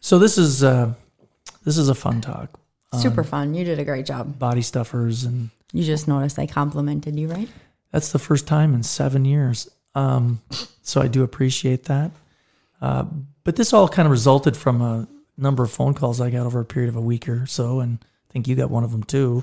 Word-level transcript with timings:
So 0.00 0.18
this 0.18 0.38
is 0.38 0.62
uh, 0.62 0.94
this 1.64 1.76
is 1.78 1.88
a 1.88 1.94
fun 1.94 2.20
talk. 2.20 2.58
Super 2.98 3.22
fun. 3.22 3.54
You 3.54 3.64
did 3.64 3.78
a 3.78 3.84
great 3.84 4.06
job. 4.06 4.38
Body 4.38 4.62
stuffers, 4.62 5.24
and 5.24 5.50
You 5.72 5.84
just 5.84 6.08
noticed 6.08 6.38
I 6.38 6.46
complimented 6.46 7.18
you, 7.18 7.28
right? 7.28 7.48
that's 7.90 8.12
the 8.12 8.18
first 8.18 8.46
time 8.46 8.74
in 8.74 8.82
seven 8.82 9.24
years. 9.24 9.70
Um, 9.94 10.42
so 10.82 11.00
I 11.00 11.08
do 11.08 11.22
appreciate 11.22 11.84
that. 11.84 12.10
Uh, 12.82 13.04
but 13.44 13.56
this 13.56 13.72
all 13.72 13.88
kind 13.88 14.04
of 14.06 14.10
resulted 14.12 14.56
from 14.58 14.82
a 14.82 15.08
number 15.38 15.62
of 15.64 15.70
phone 15.70 15.94
calls 15.94 16.20
I 16.20 16.28
got 16.30 16.44
over 16.44 16.60
a 16.60 16.64
period 16.66 16.90
of 16.90 16.96
a 16.96 17.00
week 17.00 17.28
or 17.28 17.46
so, 17.46 17.80
and 17.80 17.98
I 18.02 18.32
think 18.32 18.46
you 18.46 18.54
got 18.56 18.70
one 18.70 18.84
of 18.84 18.92
them 18.92 19.02
too. 19.04 19.42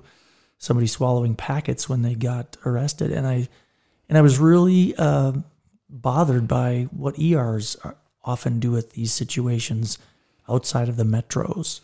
Somebody 0.59 0.87
swallowing 0.87 1.35
packets 1.35 1.89
when 1.89 2.01
they 2.03 2.15
got 2.15 2.55
arrested, 2.65 3.11
and 3.11 3.27
I 3.27 3.47
and 4.09 4.17
I 4.17 4.21
was 4.21 4.37
really 4.39 4.95
uh, 4.95 5.33
bothered 5.89 6.47
by 6.47 6.87
what 6.91 7.19
ERs 7.19 7.75
are- 7.83 7.97
often 8.23 8.59
do 8.59 8.71
with 8.71 8.93
these 8.93 9.11
situations 9.13 9.97
outside 10.49 10.89
of 10.89 10.97
the 10.97 11.03
metros. 11.03 11.81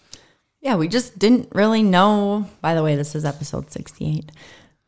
Yeah, 0.61 0.75
we 0.75 0.87
just 0.87 1.17
didn't 1.17 1.49
really 1.53 1.81
know. 1.81 2.47
By 2.61 2.75
the 2.75 2.83
way, 2.83 2.95
this 2.95 3.15
is 3.15 3.25
episode 3.25 3.71
68. 3.71 4.31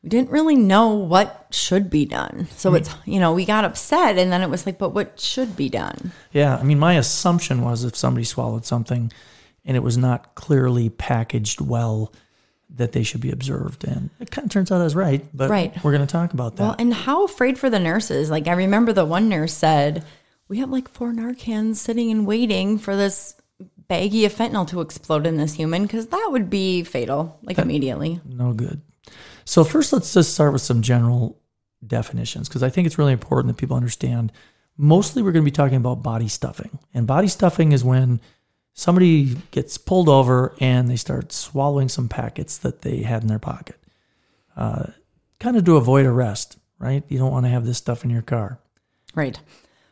We 0.03 0.09
didn't 0.09 0.29
really 0.29 0.55
know 0.55 0.89
what 0.89 1.47
should 1.51 1.89
be 1.89 2.05
done. 2.05 2.47
So 2.55 2.69
mm-hmm. 2.69 2.77
it's, 2.77 2.93
you 3.05 3.19
know, 3.19 3.33
we 3.33 3.45
got 3.45 3.65
upset 3.65 4.17
and 4.17 4.31
then 4.31 4.41
it 4.41 4.49
was 4.49 4.65
like, 4.65 4.77
but 4.77 4.89
what 4.89 5.19
should 5.19 5.55
be 5.55 5.69
done? 5.69 6.11
Yeah, 6.31 6.57
I 6.57 6.63
mean, 6.63 6.77
my 6.77 6.95
assumption 6.95 7.61
was 7.61 7.85
if 7.85 7.95
somebody 7.95 8.25
swallowed 8.25 8.65
something 8.65 9.11
and 9.65 9.77
it 9.77 9.79
was 9.79 9.97
not 9.97 10.35
clearly 10.35 10.89
packaged 10.89 11.61
well, 11.61 12.13
that 12.75 12.91
they 12.91 13.03
should 13.03 13.21
be 13.21 13.31
observed. 13.31 13.85
And 13.85 14.09
it 14.19 14.31
kind 14.31 14.45
of 14.45 14.51
turns 14.51 14.71
out 14.71 14.81
I 14.81 14.83
was 14.83 14.95
right, 14.95 15.23
but 15.33 15.49
Right. 15.49 15.83
we're 15.83 15.91
going 15.91 16.05
to 16.05 16.11
talk 16.11 16.33
about 16.33 16.57
that. 16.57 16.63
Well, 16.63 16.75
and 16.79 16.93
how 16.93 17.23
afraid 17.23 17.57
for 17.57 17.69
the 17.69 17.79
nurses. 17.79 18.29
Like, 18.29 18.47
I 18.47 18.53
remember 18.53 18.93
the 18.93 19.05
one 19.05 19.29
nurse 19.29 19.53
said, 19.53 20.03
We 20.47 20.57
have 20.57 20.69
like 20.69 20.89
four 20.89 21.11
Narcans 21.11 21.77
sitting 21.77 22.11
and 22.11 22.27
waiting 22.27 22.77
for 22.77 22.95
this 22.95 23.35
baggie 23.89 24.25
of 24.25 24.33
fentanyl 24.33 24.67
to 24.67 24.81
explode 24.81 25.25
in 25.25 25.37
this 25.37 25.53
human 25.53 25.83
because 25.83 26.07
that 26.07 26.27
would 26.31 26.49
be 26.49 26.83
fatal, 26.83 27.39
like 27.43 27.57
immediately. 27.57 28.19
no 28.25 28.53
good. 28.53 28.81
So, 29.45 29.63
first, 29.63 29.91
let's 29.91 30.13
just 30.13 30.33
start 30.33 30.53
with 30.53 30.61
some 30.61 30.81
general 30.81 31.39
definitions 31.85 32.47
because 32.47 32.63
I 32.63 32.69
think 32.69 32.87
it's 32.87 32.97
really 32.97 33.13
important 33.13 33.53
that 33.53 33.59
people 33.59 33.75
understand. 33.75 34.31
Mostly, 34.77 35.21
we're 35.21 35.33
going 35.33 35.43
to 35.43 35.51
be 35.51 35.55
talking 35.55 35.77
about 35.77 36.01
body 36.01 36.27
stuffing. 36.27 36.79
And 36.93 37.05
body 37.05 37.27
stuffing 37.27 37.73
is 37.73 37.83
when 37.83 38.21
somebody 38.73 39.35
gets 39.51 39.77
pulled 39.77 40.09
over 40.09 40.55
and 40.59 40.89
they 40.89 40.95
start 40.95 41.31
swallowing 41.31 41.89
some 41.89 42.09
packets 42.09 42.57
that 42.59 42.81
they 42.81 43.03
had 43.03 43.21
in 43.21 43.27
their 43.27 43.39
pocket, 43.39 43.77
uh, 44.55 44.85
kind 45.39 45.57
of 45.57 45.65
to 45.65 45.77
avoid 45.77 46.05
arrest, 46.05 46.57
right? 46.79 47.03
You 47.07 47.19
don't 47.19 47.31
want 47.31 47.45
to 47.45 47.51
have 47.51 47.65
this 47.65 47.77
stuff 47.77 48.03
in 48.03 48.09
your 48.09 48.21
car. 48.21 48.59
Right. 49.13 49.39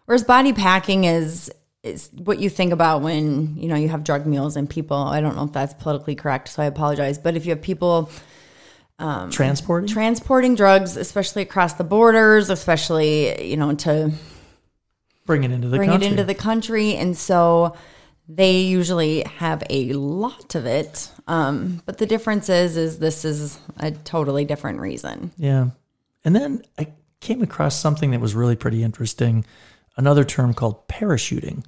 Whereas 0.05 0.23
body 0.23 0.51
packing 0.53 1.03
is 1.03 1.51
is 1.83 2.09
what 2.13 2.39
you 2.39 2.49
think 2.49 2.71
about 2.71 3.01
when 3.01 3.55
you 3.57 3.67
know 3.67 3.75
you 3.75 3.89
have 3.89 4.03
drug 4.03 4.25
mules 4.25 4.55
and 4.55 4.69
people. 4.69 4.97
I 4.97 5.21
don't 5.21 5.35
know 5.35 5.43
if 5.43 5.51
that's 5.51 5.73
politically 5.73 6.15
correct, 6.15 6.49
so 6.49 6.63
I 6.63 6.65
apologize. 6.65 7.17
But 7.17 7.35
if 7.35 7.45
you 7.45 7.51
have 7.51 7.61
people 7.61 8.09
Transporting? 9.31 9.87
transporting 9.89 10.53
drugs, 10.53 10.95
especially 10.95 11.41
across 11.41 11.73
the 11.73 11.83
borders, 11.83 12.51
especially 12.51 13.49
you 13.49 13.57
know 13.57 13.73
to 13.75 14.11
bring 15.25 15.43
it 15.43 15.51
into 15.51 15.69
the 15.69 15.77
bring 15.77 15.89
country. 15.89 16.07
it 16.07 16.11
into 16.11 16.23
the 16.23 16.35
country, 16.35 16.95
and 16.95 17.17
so 17.17 17.75
they 18.27 18.61
usually 18.61 19.23
have 19.23 19.63
a 19.69 19.93
lot 19.93 20.53
of 20.53 20.67
it. 20.67 21.09
Um, 21.27 21.81
but 21.85 21.97
the 21.97 22.05
difference 22.05 22.47
is, 22.47 22.77
is 22.77 22.99
this 22.99 23.25
is 23.25 23.59
a 23.77 23.91
totally 23.91 24.45
different 24.45 24.79
reason. 24.79 25.31
Yeah. 25.37 25.69
And 26.23 26.35
then 26.35 26.63
I 26.77 26.87
came 27.19 27.41
across 27.41 27.79
something 27.79 28.11
that 28.11 28.21
was 28.21 28.35
really 28.35 28.55
pretty 28.55 28.83
interesting 28.83 29.45
another 29.97 30.23
term 30.23 30.53
called 30.53 30.87
parachuting. 30.87 31.65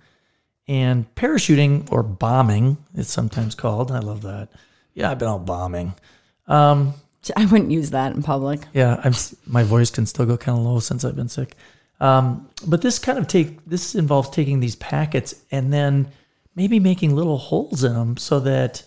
And 0.67 1.13
parachuting 1.15 1.91
or 1.91 2.03
bombing, 2.03 2.77
it's 2.95 3.11
sometimes 3.11 3.53
called. 3.53 3.91
I 3.91 3.99
love 3.99 4.21
that. 4.21 4.49
Yeah, 4.93 5.11
I've 5.11 5.19
been 5.19 5.27
out 5.27 5.45
bombing. 5.45 5.93
Um, 6.47 6.93
I 7.35 7.45
wouldn't 7.45 7.71
use 7.71 7.91
that 7.91 8.15
in 8.15 8.23
public. 8.23 8.61
Yeah, 8.73 8.99
I'm 9.03 9.13
my 9.45 9.63
voice 9.63 9.89
can 9.89 10.05
still 10.05 10.25
go 10.25 10.37
kind 10.37 10.57
of 10.57 10.63
low 10.63 10.79
since 10.79 11.03
I've 11.03 11.15
been 11.15 11.29
sick. 11.29 11.55
Um, 11.99 12.49
but 12.67 12.81
this 12.81 12.99
kind 12.99 13.17
of 13.17 13.27
take 13.27 13.63
this 13.65 13.95
involves 13.95 14.29
taking 14.29 14.59
these 14.59 14.75
packets 14.75 15.35
and 15.51 15.71
then 15.71 16.07
maybe 16.55 16.79
making 16.79 17.15
little 17.15 17.37
holes 17.37 17.83
in 17.83 17.93
them 17.93 18.17
so 18.17 18.39
that 18.41 18.83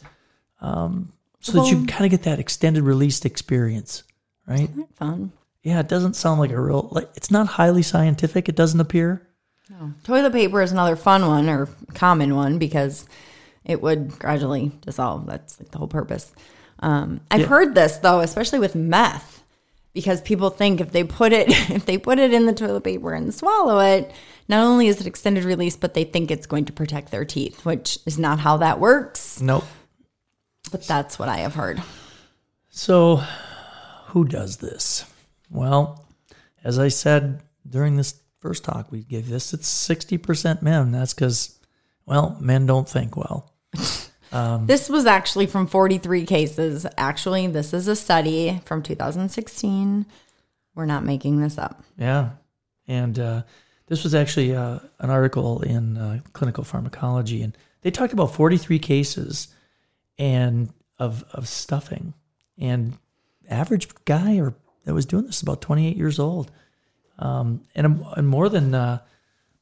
um, 0.60 1.12
so 1.41 1.52
that 1.52 1.70
you 1.70 1.86
kind 1.86 2.04
of 2.04 2.10
get 2.10 2.25
that 2.25 2.41
extended 2.41 2.82
released 2.82 3.25
experience, 3.25 4.02
right? 4.46 4.70
Fun. 4.96 5.32
Yeah, 5.66 5.81
it 5.81 5.88
doesn't 5.88 6.15
sound 6.15 6.38
like 6.38 6.53
a 6.53 6.60
real 6.60 6.87
like 6.93 7.10
it's 7.16 7.28
not 7.32 7.49
highly 7.49 7.82
scientific. 7.82 8.49
It 8.49 8.54
doesn't 8.54 8.78
appear. 8.78 9.27
No. 9.69 9.93
Toilet 10.04 10.32
paper 10.32 10.62
is 10.62 10.71
another 10.71 10.94
fun 10.94 11.27
one 11.27 11.49
or 11.49 11.69
common 11.93 12.37
one 12.37 12.59
because 12.59 13.04
it 13.65 13.82
would 13.82 14.16
gradually 14.16 14.71
dissolve. 14.82 15.26
That's 15.26 15.59
like 15.59 15.72
the 15.72 15.78
whole 15.78 15.88
purpose. 15.88 16.32
Um, 16.78 17.21
I've 17.32 17.41
Yeah. 17.41 17.47
heard 17.49 17.75
this 17.75 17.97
though, 17.97 18.21
especially 18.21 18.60
with 18.60 18.76
meth, 18.76 19.43
because 19.93 20.21
people 20.21 20.50
think 20.50 20.81
if 20.81 20.93
they 20.93 21.03
put 21.03 21.32
it 21.32 21.49
if 21.71 21.84
they 21.84 21.99
put 21.99 22.21
it 22.21 22.32
in 22.32 22.47
the 22.47 22.53
toilet 22.53 22.84
paper 22.84 23.12
and 23.12 23.34
swallow 23.34 23.81
it, 23.81 24.12
not 24.49 24.65
only 24.65 24.87
is 24.87 25.00
it 25.00 25.09
extended 25.09 25.43
release, 25.43 25.75
but 25.76 25.94
they 25.94 26.05
think 26.05 26.31
it's 26.31 26.47
going 26.47 26.66
to 26.66 26.72
protect 26.72 27.10
their 27.10 27.25
teeth, 27.25 27.65
which 27.65 27.99
is 28.06 28.21
not 28.21 28.38
how 28.38 28.56
that 28.59 28.78
works. 28.78 29.41
Nope. 29.41 29.65
But 30.71 30.84
that's 30.87 31.19
what 31.19 31.28
I 31.28 31.38
have 31.38 31.55
heard. 31.56 31.82
So, 32.71 33.16
who 34.09 34.25
does 34.25 34.59
this? 34.59 35.05
Well, 35.50 36.06
as 36.64 36.78
I 36.78 36.88
said 36.88 37.42
during 37.68 37.96
this 37.96 38.20
first 38.38 38.64
talk 38.64 38.90
we 38.90 39.02
gave 39.02 39.28
this, 39.28 39.52
it's 39.52 39.68
sixty 39.68 40.18
percent 40.18 40.62
men. 40.62 40.92
That's 40.92 41.14
because, 41.14 41.58
well, 42.04 42.36
men 42.40 42.66
don't 42.66 42.88
think 42.88 43.16
well. 43.16 43.52
This 44.66 44.88
was 44.88 45.06
actually 45.06 45.46
from 45.46 45.66
43 45.66 46.26
cases. 46.26 46.86
Actually, 46.98 47.46
this 47.46 47.72
is 47.72 47.88
a 47.88 47.96
study 47.96 48.60
from 48.64 48.82
2016. 48.82 50.06
We're 50.74 50.84
not 50.84 51.04
making 51.04 51.40
this 51.40 51.56
up. 51.56 51.82
Yeah, 51.96 52.30
and 52.86 53.18
uh, 53.18 53.42
this 53.86 54.04
was 54.04 54.14
actually 54.14 54.54
uh, 54.54 54.80
an 54.98 55.10
article 55.10 55.62
in 55.62 55.96
uh, 55.96 56.20
Clinical 56.32 56.64
Pharmacology, 56.64 57.42
and 57.42 57.56
they 57.82 57.90
talked 57.90 58.12
about 58.12 58.34
43 58.34 58.78
cases 58.78 59.48
and 60.18 60.70
of 60.98 61.24
of 61.32 61.48
stuffing, 61.48 62.14
and 62.58 62.98
average 63.48 63.88
guy 64.04 64.38
or 64.38 64.54
that 64.86 64.94
was 64.94 65.04
doing 65.06 65.26
this 65.26 65.42
about 65.42 65.60
28 65.60 65.97
years 65.97 66.19
old, 66.19 66.50
um, 67.19 67.62
and, 67.74 68.02
and 68.16 68.26
more 68.28 68.48
than 68.48 68.74
uh, 68.74 69.00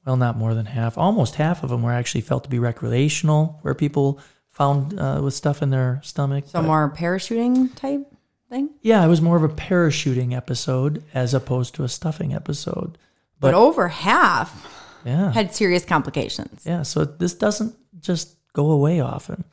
well, 0.06 0.16
not 0.16 0.36
more 0.36 0.54
than 0.54 0.66
half, 0.66 0.96
almost 0.98 1.34
half 1.36 1.62
of 1.64 1.70
them 1.70 1.82
were 1.82 1.92
actually 1.92 2.20
felt 2.20 2.44
to 2.44 2.50
be 2.50 2.58
recreational, 2.58 3.58
where 3.62 3.74
people 3.74 4.20
found 4.50 4.98
uh, 5.00 5.20
with 5.24 5.34
stuff 5.34 5.62
in 5.62 5.70
their 5.70 6.00
stomach. 6.04 6.44
So 6.46 6.62
more 6.62 6.90
parachuting 6.96 7.74
type 7.74 8.06
thing. 8.50 8.68
yeah, 8.82 9.04
it 9.04 9.08
was 9.08 9.20
more 9.22 9.36
of 9.36 9.42
a 9.42 9.48
parachuting 9.48 10.32
episode 10.36 11.02
as 11.14 11.34
opposed 11.34 11.74
to 11.76 11.84
a 11.84 11.88
stuffing 11.88 12.34
episode. 12.34 12.98
But, 13.40 13.54
over 13.54 13.88
half 13.88 14.70
Yeah. 15.04 15.32
had 15.32 15.54
serious 15.54 15.84
complications. 15.84 16.62
Yeah, 16.64 16.82
so 16.82 17.04
this 17.04 17.34
doesn't 17.34 17.74
just 18.00 18.36
go 18.52 18.70
away 18.70 19.00
often. 19.00 19.44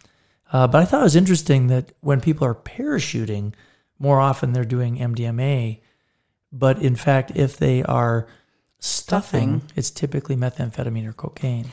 Uh, 0.54 0.68
but 0.68 0.82
I 0.82 0.86
thought 0.86 1.00
it 1.02 1.04
was 1.04 1.16
interesting 1.16 1.68
that 1.68 1.94
when 2.02 2.20
people 2.22 2.46
are 2.46 2.54
parachuting, 2.56 3.54
more 4.02 4.20
often 4.20 4.54
they're 4.54 4.66
doing 4.66 4.98
MDMA. 4.98 5.80
But 6.52 6.80
in 6.82 6.96
fact, 6.96 7.32
if 7.36 7.58
they 7.58 7.84
are 7.84 8.28
stuffing, 8.80 9.62
it's 9.76 9.92
typically 9.92 10.36
methamphetamine 10.36 11.08
or 11.08 11.14
cocaine. 11.14 11.68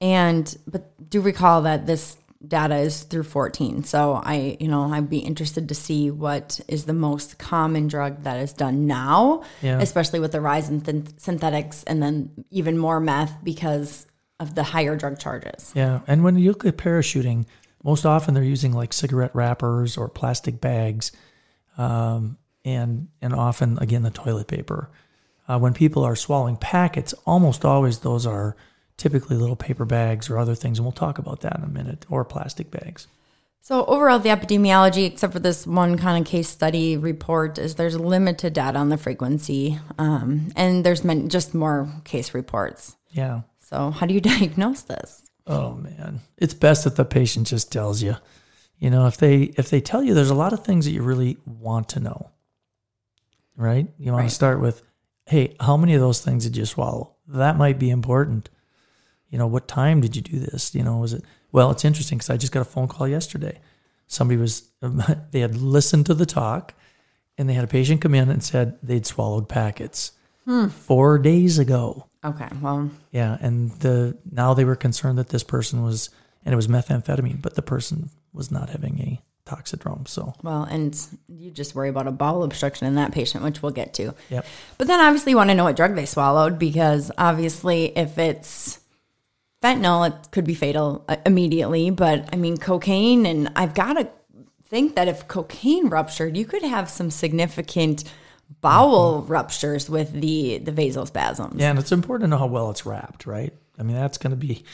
And 0.00 0.54
but 0.66 0.92
do 1.10 1.20
recall 1.20 1.62
that 1.62 1.86
this 1.86 2.16
data 2.46 2.76
is 2.76 3.04
through 3.04 3.22
14. 3.22 3.84
So 3.84 4.20
I, 4.22 4.56
you 4.58 4.66
know, 4.68 4.92
I'd 4.92 5.08
be 5.08 5.18
interested 5.18 5.68
to 5.68 5.74
see 5.76 6.10
what 6.10 6.60
is 6.66 6.84
the 6.86 6.92
most 6.92 7.38
common 7.38 7.86
drug 7.86 8.24
that 8.24 8.38
is 8.40 8.52
done 8.52 8.86
now, 8.88 9.44
Yeah. 9.62 9.80
especially 9.80 10.18
with 10.18 10.32
the 10.32 10.40
rise 10.40 10.68
in 10.68 10.80
synth- 10.80 11.20
synthetics 11.20 11.84
and 11.84 12.02
then 12.02 12.30
even 12.50 12.76
more 12.78 12.98
meth 12.98 13.32
because 13.44 14.06
of 14.40 14.56
the 14.56 14.64
higher 14.64 14.96
drug 14.96 15.20
charges. 15.20 15.70
Yeah, 15.74 16.00
and 16.08 16.24
when 16.24 16.36
you 16.36 16.50
look 16.50 16.64
at 16.64 16.76
parachuting, 16.76 17.46
most 17.84 18.04
often 18.04 18.34
they're 18.34 18.42
using 18.42 18.72
like 18.72 18.92
cigarette 18.92 19.34
wrappers 19.36 19.96
or 19.96 20.08
plastic 20.08 20.60
bags, 20.60 21.12
um, 21.78 22.38
and 22.64 23.08
and 23.20 23.34
often 23.34 23.78
again 23.78 24.02
the 24.02 24.10
toilet 24.10 24.48
paper. 24.48 24.90
Uh, 25.48 25.58
when 25.58 25.74
people 25.74 26.04
are 26.04 26.14
swallowing 26.14 26.56
packets, 26.56 27.12
almost 27.26 27.64
always 27.64 28.00
those 28.00 28.26
are 28.26 28.56
typically 28.96 29.36
little 29.36 29.56
paper 29.56 29.84
bags 29.84 30.30
or 30.30 30.38
other 30.38 30.54
things, 30.54 30.78
and 30.78 30.84
we'll 30.84 30.92
talk 30.92 31.18
about 31.18 31.40
that 31.40 31.58
in 31.58 31.64
a 31.64 31.68
minute, 31.68 32.06
or 32.08 32.24
plastic 32.24 32.70
bags. 32.70 33.08
So 33.60 33.84
overall, 33.86 34.18
the 34.18 34.28
epidemiology, 34.28 35.06
except 35.06 35.32
for 35.32 35.38
this 35.38 35.66
one 35.66 35.96
kind 35.96 36.20
of 36.20 36.28
case 36.28 36.48
study 36.48 36.96
report, 36.96 37.58
is 37.58 37.76
there's 37.76 37.98
limited 37.98 38.54
data 38.54 38.76
on 38.78 38.88
the 38.88 38.96
frequency, 38.96 39.78
um, 39.98 40.48
and 40.56 40.84
there's 40.84 41.02
just 41.28 41.54
more 41.54 41.88
case 42.04 42.34
reports. 42.34 42.96
Yeah. 43.10 43.42
So 43.60 43.90
how 43.90 44.06
do 44.06 44.14
you 44.14 44.20
diagnose 44.32 44.82
this? 44.82 45.22
Oh 45.46 45.74
man, 45.74 46.20
it's 46.38 46.54
best 46.54 46.84
that 46.84 46.96
the 46.96 47.04
patient 47.04 47.46
just 47.48 47.72
tells 47.72 48.02
you. 48.02 48.16
You 48.82 48.90
know, 48.90 49.06
if 49.06 49.16
they 49.16 49.42
if 49.56 49.70
they 49.70 49.80
tell 49.80 50.02
you, 50.02 50.12
there's 50.12 50.30
a 50.30 50.34
lot 50.34 50.52
of 50.52 50.64
things 50.64 50.86
that 50.86 50.90
you 50.90 51.02
really 51.02 51.38
want 51.46 51.88
to 51.90 52.00
know. 52.00 52.30
Right? 53.56 53.86
You 53.96 54.10
want 54.10 54.22
Right. 54.22 54.28
to 54.28 54.34
start 54.34 54.60
with, 54.60 54.82
hey, 55.26 55.54
how 55.60 55.76
many 55.76 55.94
of 55.94 56.00
those 56.00 56.20
things 56.20 56.42
did 56.42 56.56
you 56.56 56.66
swallow? 56.66 57.12
That 57.28 57.56
might 57.56 57.78
be 57.78 57.90
important. 57.90 58.50
You 59.30 59.38
know, 59.38 59.46
what 59.46 59.68
time 59.68 60.00
did 60.00 60.16
you 60.16 60.22
do 60.22 60.40
this? 60.40 60.74
You 60.74 60.82
know, 60.82 60.96
was 60.96 61.12
it? 61.12 61.22
Well, 61.52 61.70
it's 61.70 61.84
interesting 61.84 62.18
because 62.18 62.30
I 62.30 62.36
just 62.36 62.52
got 62.52 62.62
a 62.62 62.64
phone 62.64 62.88
call 62.88 63.06
yesterday. 63.06 63.60
Somebody 64.08 64.40
was 64.40 64.68
they 65.30 65.40
had 65.40 65.54
listened 65.54 66.06
to 66.06 66.14
the 66.14 66.26
talk, 66.26 66.74
and 67.38 67.48
they 67.48 67.54
had 67.54 67.64
a 67.64 67.68
patient 67.68 68.00
come 68.00 68.16
in 68.16 68.30
and 68.30 68.42
said 68.42 68.78
they'd 68.82 69.06
swallowed 69.06 69.48
packets 69.48 70.10
hmm. 70.44 70.66
four 70.66 71.20
days 71.20 71.60
ago. 71.60 72.08
Okay, 72.24 72.48
well, 72.60 72.90
Yeah, 73.12 73.38
and 73.40 73.70
the 73.78 74.16
now 74.28 74.54
they 74.54 74.64
were 74.64 74.76
concerned 74.76 75.18
that 75.18 75.28
this 75.28 75.44
person 75.44 75.84
was, 75.84 76.10
and 76.44 76.52
it 76.52 76.56
was 76.56 76.68
methamphetamine, 76.68 77.40
but 77.42 77.54
the 77.54 77.62
person 77.62 78.10
was 78.32 78.50
not 78.50 78.70
having 78.70 79.00
a 79.00 79.22
toxidrome. 79.48 80.06
So, 80.08 80.34
well, 80.42 80.64
and 80.64 80.98
you 81.28 81.50
just 81.50 81.74
worry 81.74 81.88
about 81.88 82.06
a 82.06 82.12
bowel 82.12 82.44
obstruction 82.44 82.86
in 82.86 82.94
that 82.94 83.12
patient, 83.12 83.42
which 83.44 83.62
we'll 83.62 83.72
get 83.72 83.94
to. 83.94 84.14
yep, 84.30 84.46
But 84.78 84.86
then 84.86 85.00
obviously 85.00 85.30
you 85.30 85.36
want 85.36 85.50
to 85.50 85.54
know 85.54 85.64
what 85.64 85.76
drug 85.76 85.94
they 85.94 86.06
swallowed 86.06 86.58
because 86.58 87.10
obviously 87.18 87.96
if 87.96 88.18
it's 88.18 88.80
fentanyl, 89.62 90.08
it 90.08 90.30
could 90.30 90.44
be 90.44 90.54
fatal 90.54 91.04
uh, 91.08 91.16
immediately. 91.26 91.90
But 91.90 92.28
I 92.32 92.36
mean, 92.36 92.56
cocaine, 92.56 93.26
and 93.26 93.50
I've 93.56 93.74
got 93.74 93.94
to 93.94 94.08
think 94.64 94.94
that 94.96 95.08
if 95.08 95.28
cocaine 95.28 95.88
ruptured, 95.88 96.36
you 96.36 96.44
could 96.44 96.62
have 96.62 96.88
some 96.88 97.10
significant 97.10 98.04
bowel 98.60 99.22
ruptures 99.22 99.88
with 99.88 100.12
the 100.12 100.58
the 100.58 100.72
vasospasms. 100.72 101.58
yeah, 101.58 101.70
and 101.70 101.78
it's 101.78 101.92
important 101.92 102.26
to 102.26 102.28
know 102.28 102.38
how 102.38 102.46
well 102.46 102.70
it's 102.70 102.84
wrapped, 102.86 103.26
right? 103.26 103.52
I 103.78 103.82
mean, 103.82 103.96
that's 103.96 104.18
going 104.18 104.30
to 104.32 104.36
be 104.36 104.64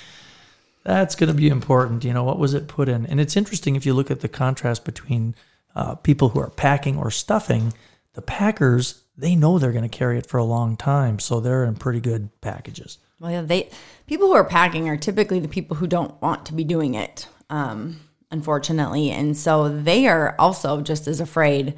that's 0.95 1.15
going 1.17 1.29
to 1.29 1.35
be 1.35 1.49
important. 1.49 2.03
You 2.03 2.15
know, 2.15 2.25
what 2.25 2.39
was 2.39 2.55
it 2.55 2.67
put 2.67 2.89
in? 2.89 3.05
And 3.07 3.21
it's 3.21 3.37
interesting 3.37 3.77
if 3.77 3.85
you 3.85 3.93
look 3.93 4.11
at 4.11 4.21
the 4.21 4.29
contrast 4.29 4.87
between 4.87 5.35
uh, 5.77 5.97
people 5.97 6.31
who 6.31 6.41
are 6.41 6.49
packing 6.49 6.97
or 6.97 7.11
stuffing. 7.11 7.75
The 8.15 8.23
packers, 8.23 9.03
they 9.17 9.37
know 9.37 9.59
they're 9.59 9.73
going 9.73 9.89
to 9.89 9.99
carry 9.99 10.19
it 10.19 10.27
for 10.27 10.39
a 10.39 10.45
long 10.45 10.79
time, 10.79 11.19
so 11.19 11.41
they're 11.41 11.65
in 11.65 11.75
pretty 11.77 12.01
good 12.01 12.31
packages. 12.41 12.97
Well, 13.21 13.31
yeah, 13.31 13.43
they 13.43 13.69
people 14.07 14.29
who 14.29 14.33
are 14.35 14.45
packing 14.45 14.89
are 14.89 14.97
typically 14.97 15.41
the 15.41 15.49
people 15.49 15.77
who 15.77 15.87
don't 15.87 16.21
want 16.23 16.47
to 16.47 16.55
be 16.55 16.65
doing 16.65 16.95
it, 16.95 17.29
um, 17.51 18.01
unfortunately, 18.31 19.11
and 19.11 19.37
so 19.37 19.69
they 19.69 20.07
are 20.07 20.35
also 20.39 20.81
just 20.81 21.07
as 21.07 21.21
afraid 21.21 21.75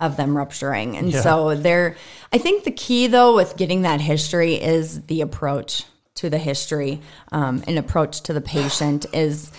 of 0.00 0.16
them 0.16 0.36
rupturing. 0.36 0.96
And 0.96 1.12
Yeah. 1.12 1.20
so 1.20 1.54
they're. 1.54 1.96
I 2.32 2.38
think 2.38 2.64
the 2.64 2.72
key 2.72 3.06
though 3.06 3.36
with 3.36 3.56
getting 3.56 3.82
that 3.82 4.00
history 4.00 4.54
is 4.54 5.02
the 5.02 5.20
approach 5.20 5.84
to 6.20 6.28
the 6.28 6.38
history, 6.38 7.00
um, 7.32 7.62
an 7.66 7.78
approach 7.78 8.20
to 8.22 8.32
the 8.34 8.40
patient 8.42 9.06
is 9.14 9.50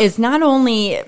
is 0.00 0.18
not 0.18 0.42
only 0.42 1.00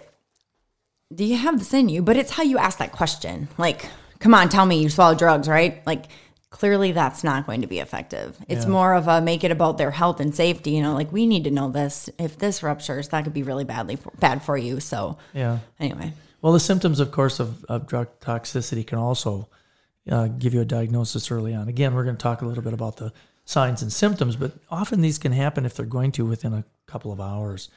do 1.14 1.25
you 1.25 1.37
have 1.37 1.58
this 1.58 1.75
in 1.75 1.88
you, 1.88 2.00
but 2.02 2.17
it's 2.17 2.31
how 2.31 2.43
you 2.43 2.58
ask 2.58 2.79
that 2.79 2.93
question. 2.93 3.49
Like, 3.58 3.87
come 4.20 4.35
on, 4.35 4.49
tell 4.49 4.67
me 4.67 4.81
you 4.82 4.88
swallow 4.88 5.14
drugs, 5.14 5.49
right? 5.49 5.85
Like, 5.87 6.06
clearly 6.50 6.93
that's 6.93 7.25
not 7.25 7.46
going 7.46 7.61
to 7.62 7.67
be 7.67 7.81
effective. 7.81 8.37
It's 8.49 8.64
Yeah. 8.64 8.70
more 8.70 8.94
of 8.94 9.08
a 9.08 9.20
make 9.20 9.43
it 9.44 9.50
about 9.50 9.76
their 9.79 9.91
health 9.91 10.20
and 10.20 10.35
safety. 10.35 10.70
You 10.70 10.82
know, 10.82 10.94
like 10.94 11.12
we 11.12 11.26
need 11.26 11.44
to 11.44 11.50
know 11.50 11.70
this. 11.70 12.08
If 12.19 12.38
this 12.38 12.62
ruptures, 12.62 13.08
that 13.08 13.25
could 13.25 13.35
be 13.35 13.43
really 13.43 13.64
badly 13.64 13.96
for, 13.96 14.12
bad 14.20 14.43
for 14.43 14.56
you. 14.56 14.79
So, 14.81 15.19
Yeah. 15.35 15.58
anyway, 15.81 16.12
Well, 16.41 16.52
the 16.52 16.61
symptoms, 16.61 17.00
of 17.00 17.11
course, 17.11 17.41
of, 17.41 17.64
of 17.64 17.87
drug 17.87 18.08
toxicity 18.20 18.87
can 18.87 18.99
also 18.99 19.49
uh, 20.11 20.29
give 20.29 20.52
you 20.52 20.61
a 20.61 20.64
diagnosis 20.67 21.31
early 21.31 21.55
on. 21.55 21.67
Again, 21.69 21.94
we're 21.94 22.05
going 22.05 22.17
to 22.17 22.23
talk 22.23 22.43
a 22.43 22.46
little 22.46 22.62
bit 22.62 22.75
about 22.75 22.99
the 22.99 23.11
signs 23.44 23.82
and 23.82 23.93
symptoms, 23.93 24.37
but 24.37 24.52
often 24.70 25.00
these 25.00 25.19
can 25.19 25.32
happen 25.32 25.67
if 25.67 25.75
they're 25.75 25.87
going 25.87 26.12
to 26.12 26.25
within 26.25 26.55
a 26.55 26.64
couple 26.87 27.12
of 27.12 27.20
hours. 27.20 27.69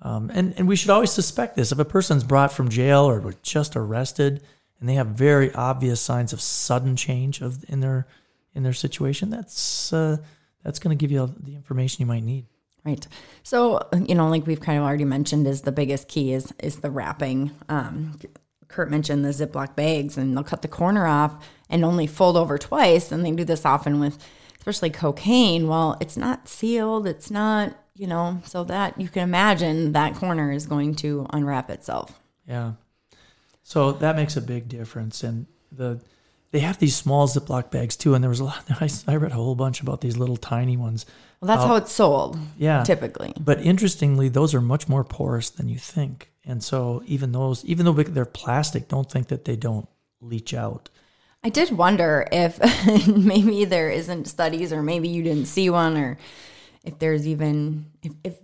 Um, 0.00 0.30
and, 0.34 0.54
and 0.56 0.66
we 0.66 0.76
should 0.76 0.90
always 0.90 1.12
suspect 1.12 1.54
this. 1.54 1.70
If 1.70 1.78
a 1.78 1.84
person's 1.84 2.24
brought 2.24 2.52
from 2.52 2.68
jail 2.68 3.08
or 3.08 3.20
was 3.20 3.36
just 3.42 3.76
arrested 3.76 4.42
and 4.80 4.88
they 4.88 4.94
have 4.94 5.08
very 5.08 5.54
obvious 5.54 6.00
signs 6.00 6.32
of 6.32 6.40
sudden 6.40 6.96
change 6.96 7.40
of 7.40 7.64
in 7.68 7.80
their 7.80 8.06
in 8.54 8.62
their 8.62 8.72
situation, 8.72 9.30
that's 9.30 9.92
uh, 9.92 10.16
that's 10.64 10.78
going 10.78 10.96
to 10.96 11.00
give 11.00 11.12
you 11.12 11.32
the 11.40 11.54
information 11.54 12.02
you 12.02 12.06
might 12.06 12.24
need. 12.24 12.46
Right. 12.84 13.06
So, 13.44 13.88
you 14.06 14.16
know, 14.16 14.28
like 14.28 14.46
we've 14.46 14.60
kind 14.60 14.78
of 14.78 14.84
already 14.84 15.04
mentioned, 15.04 15.46
is 15.46 15.62
the 15.62 15.72
biggest 15.72 16.08
key 16.08 16.32
is 16.32 16.52
is 16.58 16.80
the 16.80 16.90
wrapping. 16.90 17.52
Um, 17.68 18.18
Kurt 18.66 18.90
mentioned 18.90 19.24
the 19.24 19.28
Ziploc 19.28 19.76
bags, 19.76 20.16
and 20.16 20.36
they'll 20.36 20.42
cut 20.42 20.62
the 20.62 20.68
corner 20.68 21.06
off 21.06 21.46
and 21.70 21.84
only 21.84 22.06
fold 22.06 22.36
over 22.36 22.58
twice, 22.58 23.12
and 23.12 23.24
they 23.24 23.30
do 23.30 23.44
this 23.44 23.64
often 23.64 24.00
with, 24.00 24.18
especially 24.62 24.90
cocaine. 24.90 25.66
Well, 25.66 25.96
it's 26.00 26.16
not 26.16 26.46
sealed. 26.46 27.08
It's 27.08 27.32
not, 27.32 27.76
you 27.96 28.06
know, 28.06 28.40
so 28.44 28.62
that 28.62 28.98
you 29.00 29.08
can 29.08 29.24
imagine 29.24 29.90
that 29.90 30.14
corner 30.14 30.52
is 30.52 30.66
going 30.66 30.94
to 30.96 31.26
unwrap 31.30 31.68
itself. 31.68 32.20
Yeah. 32.46 32.74
So 33.64 33.90
that 33.90 34.14
makes 34.14 34.36
a 34.36 34.40
big 34.40 34.68
difference. 34.68 35.24
And 35.24 35.46
the 35.72 36.00
they 36.52 36.60
have 36.60 36.78
these 36.78 36.94
small 36.94 37.26
Ziploc 37.26 37.72
bags 37.72 37.96
too. 37.96 38.14
And 38.14 38.22
there 38.22 38.28
was 38.28 38.38
a 38.38 38.44
lot. 38.44 38.62
I, 38.80 38.88
I 39.08 39.16
read 39.16 39.32
a 39.32 39.34
whole 39.34 39.56
bunch 39.56 39.80
about 39.80 40.00
these 40.00 40.16
little 40.16 40.36
tiny 40.36 40.76
ones. 40.76 41.06
Well, 41.40 41.48
that's 41.48 41.64
uh, 41.64 41.66
how 41.66 41.74
it's 41.74 41.90
sold 41.90 42.38
Yeah. 42.56 42.84
typically. 42.84 43.34
But 43.40 43.62
interestingly, 43.62 44.28
those 44.28 44.54
are 44.54 44.60
much 44.60 44.88
more 44.88 45.02
porous 45.02 45.50
than 45.50 45.68
you 45.68 45.78
think. 45.78 46.30
And 46.44 46.62
so 46.62 47.02
even 47.06 47.32
those, 47.32 47.64
even 47.64 47.84
though 47.84 47.92
they're 47.94 48.24
plastic, 48.24 48.86
don't 48.86 49.10
think 49.10 49.26
that 49.28 49.44
they 49.44 49.56
don't 49.56 49.88
leach 50.20 50.54
out. 50.54 50.88
I 51.44 51.48
did 51.48 51.70
wonder 51.70 52.26
if 52.30 52.58
maybe 53.08 53.64
there 53.64 53.90
isn't 53.90 54.26
studies, 54.26 54.72
or 54.72 54.82
maybe 54.82 55.08
you 55.08 55.22
didn't 55.22 55.46
see 55.46 55.70
one, 55.70 55.96
or 55.96 56.18
if 56.84 56.98
there's 56.98 57.26
even 57.26 57.86
if, 58.02 58.12
if 58.24 58.34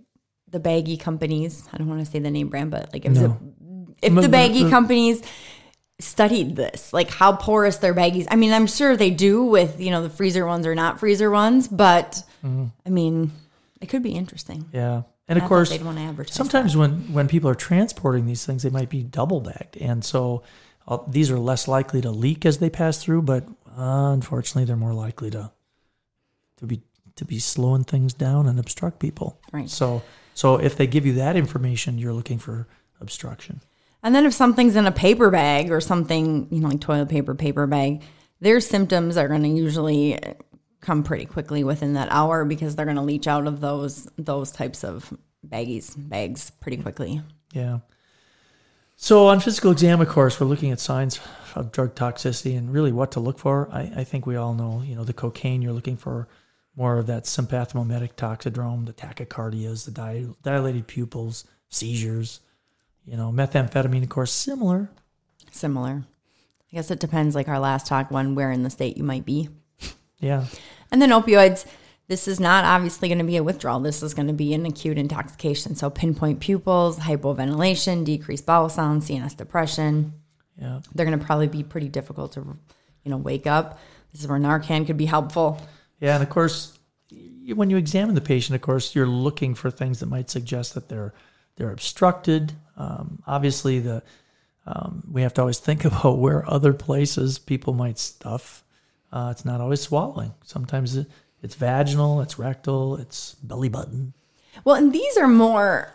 the 0.50 0.61
baggy 0.61 0.97
companies. 0.97 1.69
I 1.73 1.79
don't 1.79 1.89
want 1.89 2.05
to 2.05 2.11
say 2.11 2.19
the 2.19 2.31
name 2.31 2.49
brand, 2.49 2.71
but 2.71 2.93
like 2.93 3.05
if, 3.05 3.12
No. 3.12 3.39
the, 3.61 3.95
if 4.03 4.15
the 4.15 4.29
baggy 4.29 4.69
companies 4.69 5.23
studied 6.00 6.56
this, 6.56 6.93
like 6.93 7.11
how 7.11 7.33
porous 7.35 7.79
their 7.79 7.95
baggies. 7.95 8.27
I 8.31 8.37
mean, 8.37 8.53
I'm 8.53 8.67
sure 8.67 8.97
they 8.97 9.11
do 9.11 9.44
with 9.44 9.81
you 9.81 9.91
know 9.91 10.03
the 10.03 10.11
freezer 10.11 10.46
ones 10.46 10.67
or 10.67 10.75
not 10.75 10.99
freezer 10.99 11.31
ones, 11.31 11.69
but 11.69 12.22
mm-hmm. 12.44 12.67
I 12.87 12.91
mean, 12.91 13.32
it 13.81 13.89
could 13.89 14.03
be 14.03 14.13
interesting. 14.13 14.69
Yeah. 14.72 15.03
And 15.31 15.37
Not 15.37 15.37
of 15.37 15.43
that 15.43 15.49
course, 15.49 15.70
they'd 15.70 15.82
want 15.82 15.99
to 15.99 16.05
advertise. 16.05 16.34
sometimes 16.34 16.77
when 16.77 17.13
when 17.13 17.29
people 17.29 17.51
are 17.51 17.55
transporting 17.55 18.25
these 18.27 18.46
things 18.46 18.63
they 18.63 18.70
might 18.70 18.89
be 18.89 19.03
double 19.03 19.41
bagged 19.43 19.77
and 19.77 20.03
so 20.03 20.43
these 21.09 21.31
are 21.31 21.39
less 21.39 21.69
likely 21.69 22.01
to 22.01 22.11
leak 22.11 22.47
as 22.47 22.59
they 22.59 22.71
pass 22.71 23.03
through 23.03 23.23
but 23.23 23.45
uh, 23.79 24.11
unfortunately 24.13 24.65
they're 24.65 24.77
more 24.77 24.95
likely 24.95 25.31
to 25.31 25.51
to 26.57 26.67
be 26.67 26.83
to 27.17 27.25
be 27.25 27.39
slowing 27.39 27.85
things 27.85 28.15
down 28.15 28.47
and 28.47 28.59
obstruct 28.59 28.99
people 28.99 29.39
Right. 29.53 29.69
so 29.69 30.03
so 30.35 30.57
if 30.57 30.77
they 30.77 30.87
give 30.87 31.05
you 31.07 31.15
that 31.15 31.37
information 31.37 31.99
you're 31.99 32.13
looking 32.13 32.39
for 32.39 32.67
obstruction 33.01 33.61
And 34.03 34.15
then 34.15 34.25
if 34.27 34.33
something's 34.33 34.77
in 34.77 34.87
a 34.87 34.93
paper 34.93 35.29
bag 35.31 35.73
or 35.73 35.81
something, 35.81 36.47
you 36.53 36.61
know, 36.61 36.69
like 36.69 36.81
toilet 36.81 37.09
paper, 37.09 37.35
paper 37.35 37.67
bag, 37.67 38.03
their 38.41 38.61
symptoms 38.61 39.17
are 39.17 39.27
going 39.27 39.43
to 39.43 39.49
usually 39.49 40.17
come 40.81 41.03
pretty 41.03 41.27
quickly 41.27 41.65
within 41.65 41.95
that 41.95 42.09
hour 42.13 42.45
because 42.45 42.77
they're 42.77 42.87
going 42.87 42.97
to 43.03 43.03
leach 43.13 43.27
out 43.27 43.49
of 43.49 43.61
those 43.61 44.07
those 44.17 44.53
types 44.53 44.85
of 44.85 45.13
baggies 45.45 45.95
bags 45.97 46.51
pretty 46.61 46.77
quickly. 46.81 47.21
yeah 47.53 47.79
so 49.00 49.28
on 49.28 49.40
physical 49.40 49.70
exam 49.70 50.00
of 50.00 50.08
course 50.08 50.38
we're 50.38 50.46
looking 50.46 50.70
at 50.72 50.81
signs 50.81 51.20
of 51.55 51.72
drug 51.72 51.94
toxicity 51.94 52.58
and 52.58 52.72
really 52.72 52.93
what 52.93 53.12
to 53.12 53.20
look 53.20 53.38
for 53.38 53.69
i, 53.72 53.90
I 53.96 54.05
think 54.05 54.26
we 54.26 54.36
all 54.36 54.52
know 54.52 54.82
you 54.84 54.94
know 54.94 55.05
the 55.05 55.12
cocaine 55.12 55.62
you're 55.62 55.72
looking 55.72 55.96
for 55.96 56.28
more 56.78 56.96
of 56.98 57.08
that 57.08 57.24
sympathomimetic 57.24 58.14
toxidrome, 58.14 58.86
the 58.86 58.93
tachycardias, 58.93 59.84
the 59.84 59.90
di- 59.90 60.28
dilated 60.44 60.86
pupils, 60.86 61.44
seizures. 61.69 62.38
You 63.05 63.17
know, 63.17 63.32
methamphetamine, 63.32 64.05
of 64.05 64.08
course, 64.10 64.31
similar. 64.31 64.88
Similar. 65.50 66.05
I 66.70 66.76
guess 66.76 66.90
it 66.93 67.00
depends 67.00 67.34
like 67.34 67.48
our 67.48 67.58
last 67.58 67.88
talk 67.88 68.12
one 68.12 68.36
where 68.36 68.52
in 68.52 68.62
the 68.62 68.70
state 68.70 68.96
you 68.96 69.02
might 69.02 69.24
be. 69.24 69.48
Yeah, 70.20 70.46
And 70.90 71.00
then 71.00 71.10
opioids, 71.10 71.64
this 72.08 72.27
is 72.27 72.41
not 72.41 72.65
obviously 72.65 73.08
going 73.08 73.19
to 73.19 73.24
be 73.24 73.36
a 73.36 73.43
withdrawal. 73.43 73.81
This 73.81 74.03
is 74.03 74.15
going 74.15 74.29
to 74.29 74.34
be 74.34 74.55
an 74.55 74.65
acute 74.65 74.96
intoxication. 74.98 75.77
So 75.77 75.91
pinpoint 75.91 76.41
pupils, 76.41 76.98
hypoventilation, 76.98 78.05
decreased 78.05 78.46
bowel 78.46 78.70
sound, 78.70 79.03
CNS 79.03 79.36
depression. 79.36 80.15
yeah, 80.60 80.81
They're 80.94 81.06
going 81.06 81.19
to 81.19 81.24
probably 81.24 81.48
be 81.48 81.62
pretty 81.62 81.88
difficult 81.88 82.32
to, 82.32 82.41
you 83.05 83.10
know, 83.10 83.19
wake 83.19 83.46
up. 83.46 83.79
This 84.12 84.22
is 84.22 84.29
where 84.29 84.38
Narcan 84.38 84.86
could 84.86 84.96
be 84.96 85.05
helpful. 85.05 85.60
yeah. 86.00 86.15
And 86.15 86.22
of 86.22 86.31
course, 86.31 86.79
when 87.55 87.69
you 87.69 87.77
examine 87.77 88.15
the 88.15 88.20
patient, 88.22 88.56
of 88.56 88.62
course, 88.62 88.94
you're 88.94 89.06
looking 89.06 89.55
for 89.55 89.70
things 89.70 90.00
that 90.00 90.06
might 90.06 90.31
suggest 90.31 90.74
that 90.74 90.88
they're 90.88 91.12
they're 91.56 91.72
obstructed. 91.72 92.53
Um, 92.77 93.22
obviously, 93.27 93.81
the 93.81 94.03
um, 94.67 95.03
we 95.10 95.22
have 95.22 95.34
to 95.34 95.41
always 95.43 95.58
think 95.58 95.84
about 95.91 96.19
where 96.19 96.48
other 96.48 96.72
places 96.72 97.38
people 97.38 97.74
might 97.74 97.98
stuff. 97.98 98.65
Uh, 99.12 99.29
it's 99.31 99.44
not 99.44 99.60
always 99.60 99.81
swallowing. 99.81 100.32
Sometimes 100.44 100.96
it, 100.96 101.06
It's 101.43 101.55
vaginal, 101.55 102.21
it's 102.21 102.39
rectal, 102.39 102.97
it's 102.97 103.35
belly 103.37 103.69
button. 103.69 104.13
Well, 104.65 104.77
and 104.77 104.93
these 104.93 105.17
are 105.17 105.29
more 105.29 105.93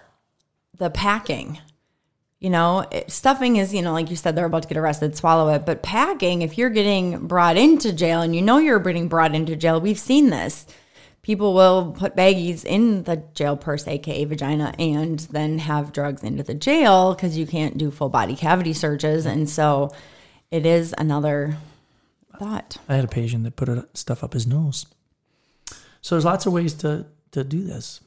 the 0.77 0.89
packing. 0.89 1.59
You 2.39 2.49
know, 2.49 2.85
it- 2.91 3.11
stuffing 3.11 3.55
is, 3.57 3.73
you 3.73 3.81
know, 3.81 3.93
like 3.93 4.09
you 4.09 4.15
said, 4.15 4.35
they're 4.35 4.45
about 4.45 4.63
to 4.63 4.67
get 4.67 4.77
arrested, 4.77 5.15
swallow 5.15 5.53
it. 5.53 5.65
But 5.65 5.81
packing, 5.83 6.41
if 6.41 6.57
you're 6.57 6.69
getting 6.69 7.27
brought 7.27 7.57
into 7.57 7.93
jail 7.93 8.21
and 8.21 8.35
you 8.35 8.41
know 8.41 8.57
you're 8.57 8.79
getting 8.79 9.07
brought 9.07 9.35
into 9.35 9.55
jail, 9.55 9.79
we've 9.79 9.99
seen 9.99 10.29
this. 10.29 10.65
People 11.21 11.53
will 11.53 11.93
put 11.97 12.17
baggies 12.17 12.65
in 12.65 13.03
the 13.03 13.23
jail 13.33 13.55
purse, 13.55 13.87
aka 13.87 14.25
vagina, 14.25 14.73
and 14.77 15.19
then 15.31 15.59
have 15.59 15.93
drugs 15.93 16.21
into 16.21 16.43
the 16.43 16.53
jail 16.53 17.13
because 17.13 17.37
you 17.37 17.47
can't 17.47 17.77
do 17.77 17.91
full 17.91 18.09
body 18.09 18.35
cavity 18.35 18.73
searches. 18.73 19.25
And 19.25 19.49
so 19.49 19.93
it 20.51 20.65
is 20.65 20.93
another 20.97 21.55
thought. 22.37 22.75
I 22.89 22.95
had 22.95 23.05
a 23.05 23.07
patient 23.07 23.45
that 23.45 23.55
put 23.55 23.97
stuff 23.97 24.21
up 24.21 24.33
his 24.33 24.45
nose. 24.45 24.85
So 26.03 26.15
there's 26.15 26.25
lots 26.25 26.45
of 26.45 26.51
ways 26.51 26.73
to, 26.75 27.05
to 27.31 27.45
do 27.45 27.63
this. 27.63 28.01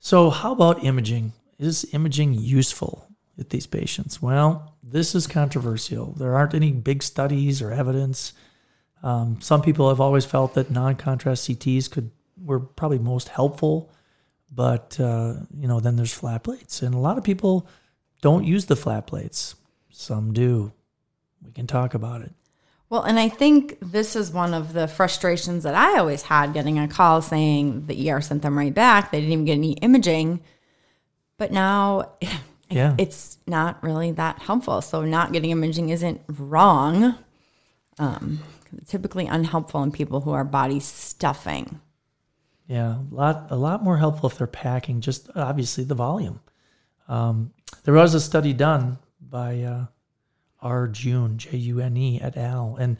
So 0.00 0.28
how 0.28 0.50
about 0.52 0.82
imaging? 0.84 1.32
Is 1.56 1.86
imaging 1.92 2.34
useful 2.34 3.06
with 3.36 3.50
these 3.50 3.66
patients? 3.66 4.20
Well, 4.20 4.74
this 4.82 5.14
is 5.14 5.28
controversial. 5.28 6.12
There 6.12 6.34
aren't 6.34 6.52
any 6.52 6.72
big 6.72 7.04
studies 7.04 7.62
or 7.62 7.70
evidence. 7.70 8.32
Um, 9.04 9.40
some 9.40 9.62
people 9.62 9.88
have 9.88 10.00
always 10.00 10.24
felt 10.24 10.54
that 10.54 10.72
non-contrast 10.72 11.48
CTs 11.48 11.88
could 11.90 12.10
were 12.42 12.58
probably 12.58 12.98
most 12.98 13.28
helpful, 13.28 13.92
but 14.50 14.98
uh, 14.98 15.34
you 15.56 15.68
know 15.68 15.78
then 15.78 15.96
there's 15.96 16.12
flat 16.12 16.42
plates, 16.42 16.82
and 16.82 16.94
a 16.94 16.98
lot 16.98 17.18
of 17.18 17.24
people 17.24 17.68
don't 18.20 18.44
use 18.44 18.66
the 18.66 18.76
flat 18.76 19.06
plates. 19.06 19.54
Some 19.90 20.32
do. 20.32 20.72
We 21.44 21.52
can 21.52 21.66
talk 21.66 21.94
about 21.94 22.22
it. 22.22 22.32
Well, 22.90 23.02
and 23.02 23.20
I 23.20 23.28
think 23.28 23.78
this 23.80 24.16
is 24.16 24.32
one 24.32 24.52
of 24.52 24.72
the 24.72 24.88
frustrations 24.88 25.62
that 25.62 25.76
I 25.76 25.98
always 25.98 26.22
had 26.22 26.52
getting 26.52 26.78
a 26.78 26.88
call 26.88 27.22
saying 27.22 27.86
the 27.86 28.10
ER 28.10 28.20
sent 28.20 28.42
them 28.42 28.58
right 28.58 28.74
back. 28.74 29.10
They 29.12 29.20
didn't 29.20 29.32
even 29.32 29.44
get 29.44 29.52
any 29.52 29.72
imaging. 29.74 30.40
But 31.38 31.52
now 31.52 32.12
Yeah. 32.68 32.94
it's 32.98 33.38
not 33.46 33.82
really 33.82 34.12
that 34.12 34.40
helpful. 34.40 34.80
So 34.82 35.04
not 35.04 35.32
getting 35.32 35.50
imaging 35.50 35.90
isn't 35.90 36.20
wrong. 36.28 37.14
Um, 37.98 38.40
typically 38.86 39.26
unhelpful 39.26 39.82
in 39.82 39.92
people 39.92 40.20
who 40.20 40.30
are 40.32 40.44
body 40.44 40.80
stuffing. 40.80 41.80
Yeah, 42.66 42.98
a 42.98 43.14
lot 43.14 43.46
a 43.50 43.56
lot 43.56 43.82
more 43.82 43.98
helpful 43.98 44.30
if 44.30 44.38
they're 44.38 44.46
packing. 44.46 45.00
Just 45.00 45.28
obviously 45.34 45.82
the 45.84 45.96
volume. 45.96 46.40
Um, 47.08 47.52
there 47.82 47.94
was 47.94 48.14
a 48.14 48.20
study 48.20 48.52
done 48.52 48.98
by 49.20 49.62
uh, 49.62 49.86
R. 50.62 50.88
June 50.88 51.38
J 51.38 51.56
U 51.56 51.80
N 51.80 51.96
E 51.96 52.20
et 52.20 52.36
al. 52.36 52.76
And 52.76 52.96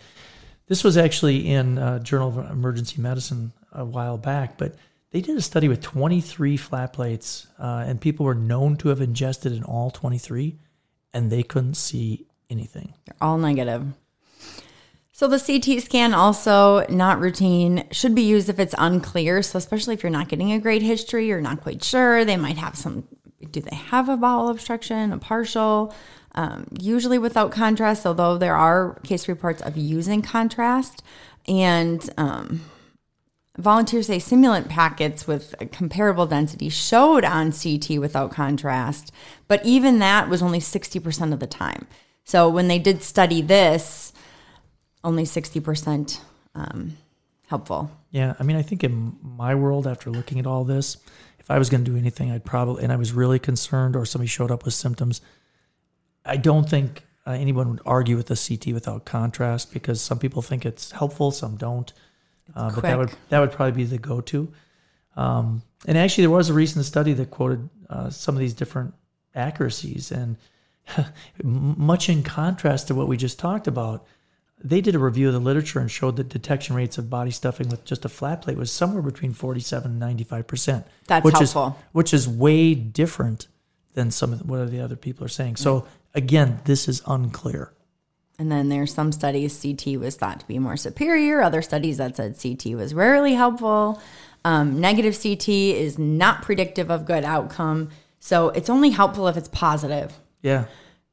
this 0.66 0.84
was 0.84 0.96
actually 0.96 1.48
in 1.48 1.78
uh, 1.78 1.98
Journal 1.98 2.28
of 2.28 2.50
Emergency 2.50 3.00
Medicine 3.00 3.52
a 3.72 3.84
while 3.84 4.18
back. 4.18 4.58
But 4.58 4.76
they 5.10 5.20
did 5.20 5.36
a 5.36 5.42
study 5.42 5.68
with 5.68 5.80
23 5.80 6.56
flat 6.56 6.92
plates, 6.92 7.48
uh, 7.58 7.84
and 7.86 8.00
people 8.00 8.24
were 8.26 8.34
known 8.34 8.76
to 8.76 8.88
have 8.88 9.00
ingested 9.00 9.52
in 9.52 9.64
all 9.64 9.90
23, 9.90 10.56
and 11.12 11.30
they 11.30 11.42
couldn't 11.42 11.74
see 11.74 12.26
anything. 12.48 12.94
They're 13.06 13.16
all 13.20 13.38
negative. 13.38 13.92
So 15.12 15.28
the 15.28 15.38
CT 15.38 15.82
scan 15.82 16.14
also 16.14 16.86
not 16.88 17.20
routine 17.20 17.86
should 17.90 18.14
be 18.14 18.22
used 18.22 18.48
if 18.48 18.58
it's 18.58 18.74
unclear. 18.78 19.42
So 19.42 19.58
especially 19.58 19.92
if 19.92 20.02
you're 20.02 20.08
not 20.08 20.28
getting 20.28 20.52
a 20.52 20.58
great 20.58 20.80
history, 20.80 21.26
you're 21.26 21.42
not 21.42 21.60
quite 21.60 21.84
sure. 21.84 22.24
They 22.24 22.38
might 22.38 22.56
have 22.56 22.74
some. 22.74 23.06
Do 23.50 23.60
they 23.60 23.76
have 23.76 24.08
a 24.08 24.16
bowel 24.16 24.48
obstruction? 24.48 25.12
A 25.12 25.18
partial. 25.18 25.94
Um, 26.34 26.68
usually 26.78 27.18
without 27.18 27.50
contrast, 27.50 28.06
although 28.06 28.38
there 28.38 28.54
are 28.54 29.00
case 29.02 29.26
reports 29.26 29.60
of 29.62 29.76
using 29.76 30.22
contrast, 30.22 31.02
and 31.48 32.08
um, 32.16 32.60
volunteers 33.58 34.06
say 34.06 34.18
simulant 34.18 34.68
packets 34.68 35.26
with 35.26 35.54
comparable 35.72 36.26
density 36.26 36.68
showed 36.68 37.24
on 37.24 37.52
CT 37.52 37.98
without 37.98 38.30
contrast, 38.30 39.12
but 39.48 39.64
even 39.66 39.98
that 39.98 40.28
was 40.28 40.42
only 40.42 40.60
60% 40.60 41.32
of 41.32 41.40
the 41.40 41.46
time. 41.46 41.86
So 42.24 42.48
when 42.48 42.68
they 42.68 42.78
did 42.78 43.02
study 43.02 43.42
this, 43.42 44.12
only 45.02 45.24
60% 45.24 46.20
um, 46.54 46.96
helpful. 47.50 47.90
Yeah, 48.10 48.34
I 48.38 48.44
mean, 48.44 48.56
I 48.56 48.62
think 48.62 48.84
in 48.84 49.16
my 49.22 49.54
world, 49.54 49.86
after 49.86 50.10
looking 50.10 50.38
at 50.38 50.46
all 50.46 50.64
this, 50.64 50.96
if 51.40 51.50
I 51.50 51.58
was 51.58 51.68
going 51.68 51.84
to 51.84 51.90
do 51.90 51.96
anything, 51.96 52.30
I'd 52.30 52.44
probably, 52.44 52.84
and 52.84 52.92
I 52.92 52.96
was 52.96 53.12
really 53.12 53.40
concerned, 53.40 53.96
or 53.96 54.06
somebody 54.06 54.28
showed 54.28 54.52
up 54.52 54.64
with 54.64 54.72
symptoms, 54.72 55.20
I 56.24 56.36
don't 56.36 56.68
think 56.68 57.04
uh, 57.26 57.32
anyone 57.32 57.68
would 57.70 57.80
argue 57.84 58.16
with 58.16 58.28
the 58.28 58.36
CT 58.36 58.72
without 58.72 59.04
contrast 59.04 59.72
because 59.72 60.00
some 60.00 60.18
people 60.18 60.42
think 60.42 60.64
it's 60.64 60.92
helpful, 60.92 61.32
some 61.32 61.56
don't. 61.56 61.92
Uh, 62.54 62.72
but 62.72 62.82
that 62.82 62.98
would 62.98 63.10
that 63.28 63.40
would 63.40 63.52
probably 63.52 63.72
be 63.72 63.84
the 63.84 63.98
go-to. 63.98 64.52
Um, 65.16 65.62
and 65.86 65.98
actually, 65.98 66.22
there 66.22 66.30
was 66.30 66.50
a 66.50 66.54
recent 66.54 66.84
study 66.84 67.12
that 67.14 67.30
quoted 67.30 67.68
uh, 67.88 68.10
some 68.10 68.34
of 68.36 68.40
these 68.40 68.54
different 68.54 68.94
accuracies, 69.34 70.12
and 70.12 70.36
much 71.42 72.08
in 72.08 72.22
contrast 72.22 72.88
to 72.88 72.94
what 72.94 73.08
we 73.08 73.16
just 73.16 73.38
talked 73.38 73.66
about. 73.66 74.06
They 74.62 74.80
did 74.80 74.94
a 74.94 74.98
review 74.98 75.28
of 75.28 75.32
the 75.32 75.40
literature 75.40 75.80
and 75.80 75.90
showed 75.90 76.16
that 76.16 76.28
detection 76.28 76.76
rates 76.76 76.98
of 76.98 77.08
body 77.08 77.30
stuffing 77.30 77.68
with 77.70 77.84
just 77.84 78.04
a 78.04 78.08
flat 78.08 78.42
plate 78.42 78.58
was 78.58 78.70
somewhere 78.70 79.02
between 79.02 79.32
47 79.32 79.90
and 79.92 80.00
95 80.00 80.46
percent. 80.46 80.86
That's 81.06 81.24
which 81.24 81.38
helpful. 81.38 81.76
Is, 81.78 81.84
which 81.92 82.14
is 82.14 82.28
way 82.28 82.74
different 82.74 83.48
than 83.94 84.10
some 84.10 84.32
of 84.32 84.48
what 84.48 84.70
the 84.70 84.80
other 84.80 84.96
people 84.96 85.24
are 85.24 85.28
saying. 85.28 85.56
So 85.56 85.86
again, 86.14 86.60
this 86.64 86.88
is 86.88 87.02
unclear. 87.06 87.72
And 88.38 88.50
then 88.50 88.68
there's 88.70 88.94
some 88.94 89.12
studies 89.12 89.60
CT 89.60 89.98
was 89.98 90.16
thought 90.16 90.40
to 90.40 90.46
be 90.46 90.58
more 90.58 90.76
superior, 90.76 91.42
other 91.42 91.60
studies 91.62 91.98
that 91.98 92.16
said 92.16 92.36
CT 92.40 92.74
was 92.74 92.94
rarely 92.94 93.34
helpful. 93.34 94.00
Um, 94.44 94.80
negative 94.80 95.18
CT 95.20 95.48
is 95.48 95.98
not 95.98 96.40
predictive 96.42 96.90
of 96.90 97.04
good 97.04 97.24
outcome. 97.24 97.90
So 98.18 98.48
it's 98.50 98.70
only 98.70 98.90
helpful 98.90 99.28
if 99.28 99.36
it's 99.36 99.48
positive, 99.48 100.18
Yeah. 100.42 100.64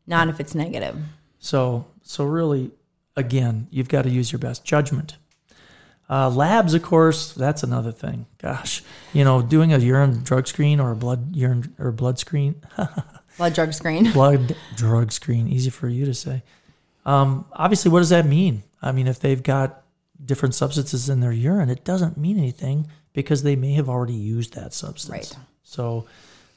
not 0.06 0.30
if 0.30 0.40
it's 0.40 0.56
negative. 0.56 0.98
So 1.40 1.86
so 2.02 2.24
really, 2.24 2.72
again, 3.18 3.68
you've 3.70 3.90
got 3.90 4.04
to 4.04 4.10
use 4.10 4.32
your 4.32 4.40
best 4.40 4.64
judgment. 4.64 5.18
Uh, 6.10 6.30
labs, 6.30 6.74
of 6.74 6.82
course, 6.84 7.34
that's 7.34 7.64
another 7.64 7.92
thing. 7.92 8.28
Gosh, 8.38 8.82
you 9.12 9.26
know, 9.26 9.42
doing 9.42 9.74
a 9.74 9.78
urine 9.78 10.24
drug 10.24 10.48
screen 10.48 10.80
or 10.80 10.92
a 10.92 10.96
blood 10.96 11.36
urine 11.36 11.76
or 11.78 11.92
blood 11.92 12.18
screen, 12.18 12.62
Blood 13.38 13.54
drug 13.54 13.74
screen. 13.74 14.12
blood 14.14 14.56
drug 14.76 15.12
screen, 15.12 15.48
easy 15.48 15.70
for 15.70 15.88
you 15.88 16.06
to 16.06 16.14
say. 16.14 16.44
Um, 17.06 17.46
obviously, 17.54 17.92
what 17.92 18.00
does 18.00 18.10
that 18.10 18.26
mean? 18.26 18.64
I 18.82 18.92
mean, 18.92 19.08
if 19.08 19.20
they've 19.20 19.42
got 19.42 19.84
different 20.24 20.56
substances 20.56 21.10
in 21.10 21.20
their 21.20 21.32
urine, 21.32 21.70
it 21.70 21.84
doesn't 21.84 22.18
mean 22.18 22.38
anything 22.38 22.88
because 23.14 23.44
they 23.44 23.56
may 23.56 23.74
have 23.74 23.90
already 23.90 24.14
used 24.14 24.54
that 24.54 24.74
substance. 24.74 25.12
Right. 25.12 25.38
So, 25.64 26.08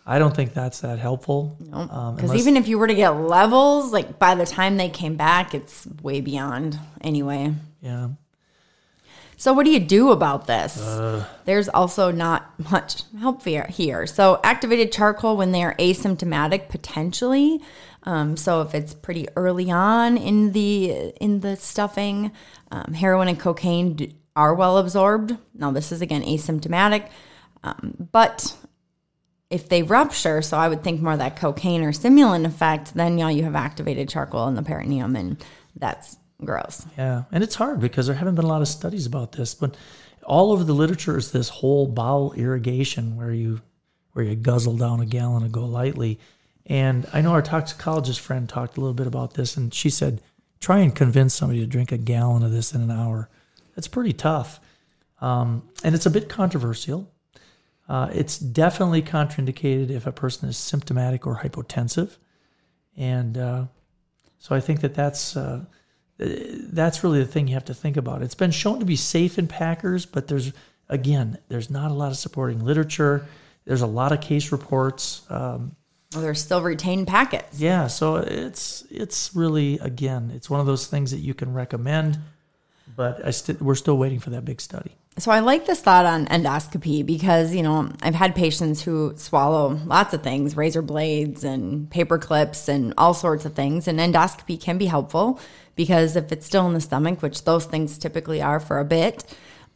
I 0.07 0.19
don't 0.19 0.35
think 0.35 0.55
that's 0.55 0.81
that 0.81 0.99
helpful. 0.99 1.57
Um, 1.73 2.17
Because 2.17 2.35
even 2.35 2.57
if 2.57 2.67
you 2.69 2.79
were 2.79 2.87
to 2.89 2.95
get 2.95 3.11
levels, 3.11 3.93
like 3.93 4.19
by 4.19 4.35
the 4.35 4.47
time 4.47 4.77
they 4.77 4.89
came 4.89 5.15
back, 5.17 5.55
it's 5.55 5.87
way 6.03 6.21
beyond 6.21 6.79
anyway. 7.03 7.53
yeah, 7.81 8.09
So 9.37 9.53
what 9.53 9.65
do 9.65 9.71
you 9.71 9.79
do 9.81 10.11
about 10.11 10.47
this? 10.47 10.75
There's 11.45 11.69
also 11.69 12.11
not 12.11 12.59
much 12.71 13.03
help 13.21 13.45
here. 13.45 13.67
here. 13.71 14.07
So 14.07 14.41
activated 14.43 14.91
charcoal 14.91 15.37
when 15.37 15.53
they 15.53 15.63
are 15.63 15.75
asymptomatic, 15.77 16.69
potentially. 16.69 17.61
Um, 18.05 18.37
so 18.37 18.63
if 18.63 18.75
it's 18.75 18.95
pretty 18.95 19.29
early 19.37 19.71
on 19.71 20.17
in 20.17 20.53
the 20.53 21.13
in 21.21 21.41
the 21.41 21.55
stuffing, 21.57 22.33
um, 22.73 22.95
heroin 22.95 23.29
and 23.29 23.39
cocaine 23.39 23.93
d- 23.95 24.15
are 24.35 24.55
well 24.55 24.79
absorbed. 24.79 25.37
Now 25.55 25.71
this 25.71 25.93
is 25.93 26.01
again 26.01 26.23
asymptomatic, 26.23 27.09
um, 27.63 28.09
but 28.11 28.57
if 29.51 29.69
they 29.69 29.83
rupture, 29.83 30.41
so 30.43 30.57
I 30.57 30.69
would 30.69 30.85
think 30.85 31.03
more 31.03 31.17
that 31.17 31.37
cocaine 31.37 31.83
or 31.83 31.93
stimulant 31.93 32.47
effect, 32.47 32.95
then 32.95 33.19
yeah, 33.19 33.29
you 33.29 33.43
have 33.43 33.57
activated 33.57 34.09
charcoal 34.09 34.47
in 34.47 34.55
the 34.55 34.63
peritoneum, 34.63 35.17
and 35.17 35.45
that's 35.77 36.17
gross. 36.45 36.87
Yeah, 36.97 37.25
and 37.33 37.43
it's 37.43 37.57
hard 37.57 37.81
because 37.81 38.07
there 38.07 38.17
haven't 38.17 38.37
been 38.37 38.45
a 38.45 38.49
lot 38.49 38.63
of 38.63 38.69
studies 38.69 39.07
about 39.07 39.33
this, 39.33 39.55
but 39.55 39.77
all 40.25 40.53
over 40.53 40.63
the 40.63 40.73
literature 40.73 41.19
is 41.19 41.33
this 41.33 41.49
whole 41.49 41.89
bowel 41.89 42.33
irrigation 42.35 43.17
where 43.17 43.33
you 43.33 43.61
where 44.13 44.25
you 44.25 44.35
guzzle 44.35 44.77
down 44.77 45.01
a 45.01 45.07
gallon 45.07 45.45
and 45.45 45.53
GoLYTELY. 45.53 46.19
And 46.67 47.07
I 47.13 47.21
know 47.21 47.31
our 47.31 47.43
toxicologist 47.43 48.19
friend 48.19 48.49
talked 48.49 48.77
a 48.77 48.81
little 48.81 48.95
bit 48.95 49.07
about 49.07 49.35
this, 49.35 49.57
and 49.57 49.73
she 49.73 49.89
said, 49.89 50.21
try 50.59 50.81
and 50.81 50.95
convince 50.95 51.33
somebody 51.35 51.61
to 51.61 51.67
drink 51.67 51.93
a 51.93 51.97
gallon 51.97 52.43
of 52.43 52.51
this 52.51 52.75
in 52.75 52.81
an 52.81 52.91
hour. 52.91 53.29
That's 53.75 53.89
pretty 53.89 54.13
tough, 54.13 54.61
um, 55.21 55.69
and 55.83 55.95
it's 55.95 56.07
a 56.07 56.11
bit 56.11 56.29
controversial. 56.29 57.11
Uh, 57.91 58.09
it's 58.15 58.39
definitely 58.39 59.03
contraindicated 59.03 59.91
if 59.91 60.07
a 60.07 60.13
person 60.13 60.49
is 60.49 60.57
symptomatic 60.57 61.27
or 61.27 61.35
hypotensive, 61.43 62.19
and 62.97 63.37
uh, 63.37 63.65
so 64.39 64.55
I 64.55 64.61
think 64.61 64.81
that 64.83 64.95
that's 64.95 65.37
uh, 65.37 65.65
that's 66.19 67.03
really 67.03 67.19
the 67.19 67.27
thing 67.27 67.49
you 67.49 67.55
have 67.55 67.65
to 67.65 67.75
think 67.75 67.97
about. 67.97 68.23
It's 68.23 68.37
been 68.37 68.53
shown 68.53 68.79
to 68.79 68.85
be 68.85 68.95
safe 68.95 69.41
in 69.41 69.49
packers, 69.49 70.07
but 70.07 70.29
there's 70.29 70.53
again, 70.89 71.39
there's 71.49 71.69
not 71.69 71.91
a 71.91 71.95
lot 71.95 72.13
of 72.13 72.17
supporting 72.17 72.65
literature. 72.65 73.27
There's 73.65 73.83
a 73.83 73.87
lot 73.89 74.13
of 74.13 74.21
case 74.21 74.53
reports. 74.53 75.23
Um, 75.29 75.75
Well, 76.13 76.23
there's 76.23 76.41
still 76.41 76.63
retained 76.63 77.09
packets. 77.09 77.59
yeah, 77.59 77.89
so 77.89 78.17
it's 78.17 78.85
it's 78.91 79.35
really 79.35 79.79
again, 79.81 80.31
it's 80.33 80.49
one 80.49 80.61
of 80.61 80.67
those 80.67 80.87
things 80.87 81.11
that 81.11 81.21
you 81.21 81.35
can 81.35 81.53
recommend, 81.55 82.19
but 82.97 83.25
I 83.25 83.31
st- 83.31 83.61
we're 83.61 83.75
still 83.75 83.99
waiting 83.99 84.19
for 84.19 84.31
that 84.31 84.45
big 84.45 84.61
study. 84.61 84.97
So 85.19 85.31
I 85.31 85.41
like 85.41 85.67
this 85.67 85.81
thought 85.81 86.07
on 86.07 86.27
endoscopy 86.27 87.05
because, 87.05 87.55
you 87.55 87.63
know, 87.63 87.91
I've 88.01 88.15
had 88.15 88.35
patients 88.35 88.81
who 88.81 89.13
swallow 89.17 89.79
lots 89.85 90.15
of 90.15 90.23
things, 90.23 90.57
razor 90.57 90.83
blades 90.83 91.45
and 91.45 91.91
paper 91.91 92.17
clips 92.17 92.69
and 92.69 92.95
all 92.97 93.13
sorts 93.13 93.45
of 93.45 93.55
things. 93.55 93.89
And 93.89 93.99
endoscopy 93.99 94.59
can 94.61 94.79
be 94.79 94.87
helpful 94.87 95.41
because 95.75 96.17
if 96.17 96.33
it's 96.33 96.47
still 96.47 96.67
in 96.67 96.75
the 96.75 96.81
stomach, 96.81 97.23
which 97.23 97.45
those 97.45 97.67
things 97.67 97.99
typically 97.99 98.41
are 98.41 98.61
for 98.61 98.79
a 98.79 98.85
bit, 98.85 99.25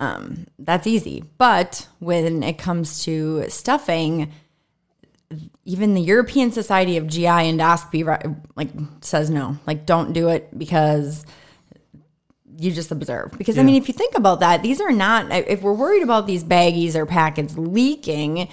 um, 0.00 0.46
that's 0.58 0.86
easy. 0.86 1.24
But 1.36 1.88
when 1.98 2.42
it 2.42 2.56
comes 2.56 3.04
to 3.04 3.44
stuffing, 3.50 4.32
even 5.64 5.94
the 5.94 6.00
European 6.00 6.52
Society 6.52 6.96
of 6.96 7.06
GI 7.06 7.26
Endoscopy 7.26 8.36
like 8.56 8.70
says 9.00 9.30
no, 9.30 9.58
like 9.66 9.84
don't 9.84 10.12
do 10.12 10.28
it 10.28 10.56
because 10.56 11.26
you 12.56 12.72
just 12.72 12.90
observe. 12.90 13.32
Because 13.36 13.58
I 13.58 13.62
mean, 13.62 13.76
if 13.76 13.88
you 13.88 13.94
think 13.94 14.16
about 14.16 14.40
that, 14.40 14.62
these 14.62 14.80
are 14.80 14.92
not. 14.92 15.30
If 15.30 15.62
we're 15.62 15.72
worried 15.72 16.02
about 16.02 16.26
these 16.26 16.44
baggies 16.44 16.94
or 16.94 17.06
packets 17.06 17.56
leaking, 17.56 18.48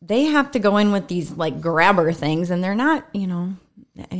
they 0.00 0.24
have 0.24 0.50
to 0.52 0.58
go 0.58 0.76
in 0.76 0.92
with 0.92 1.08
these 1.08 1.30
like 1.32 1.60
grabber 1.60 2.12
things, 2.12 2.50
and 2.50 2.62
they're 2.62 2.74
not. 2.74 3.06
You 3.12 3.26
know, 3.26 3.56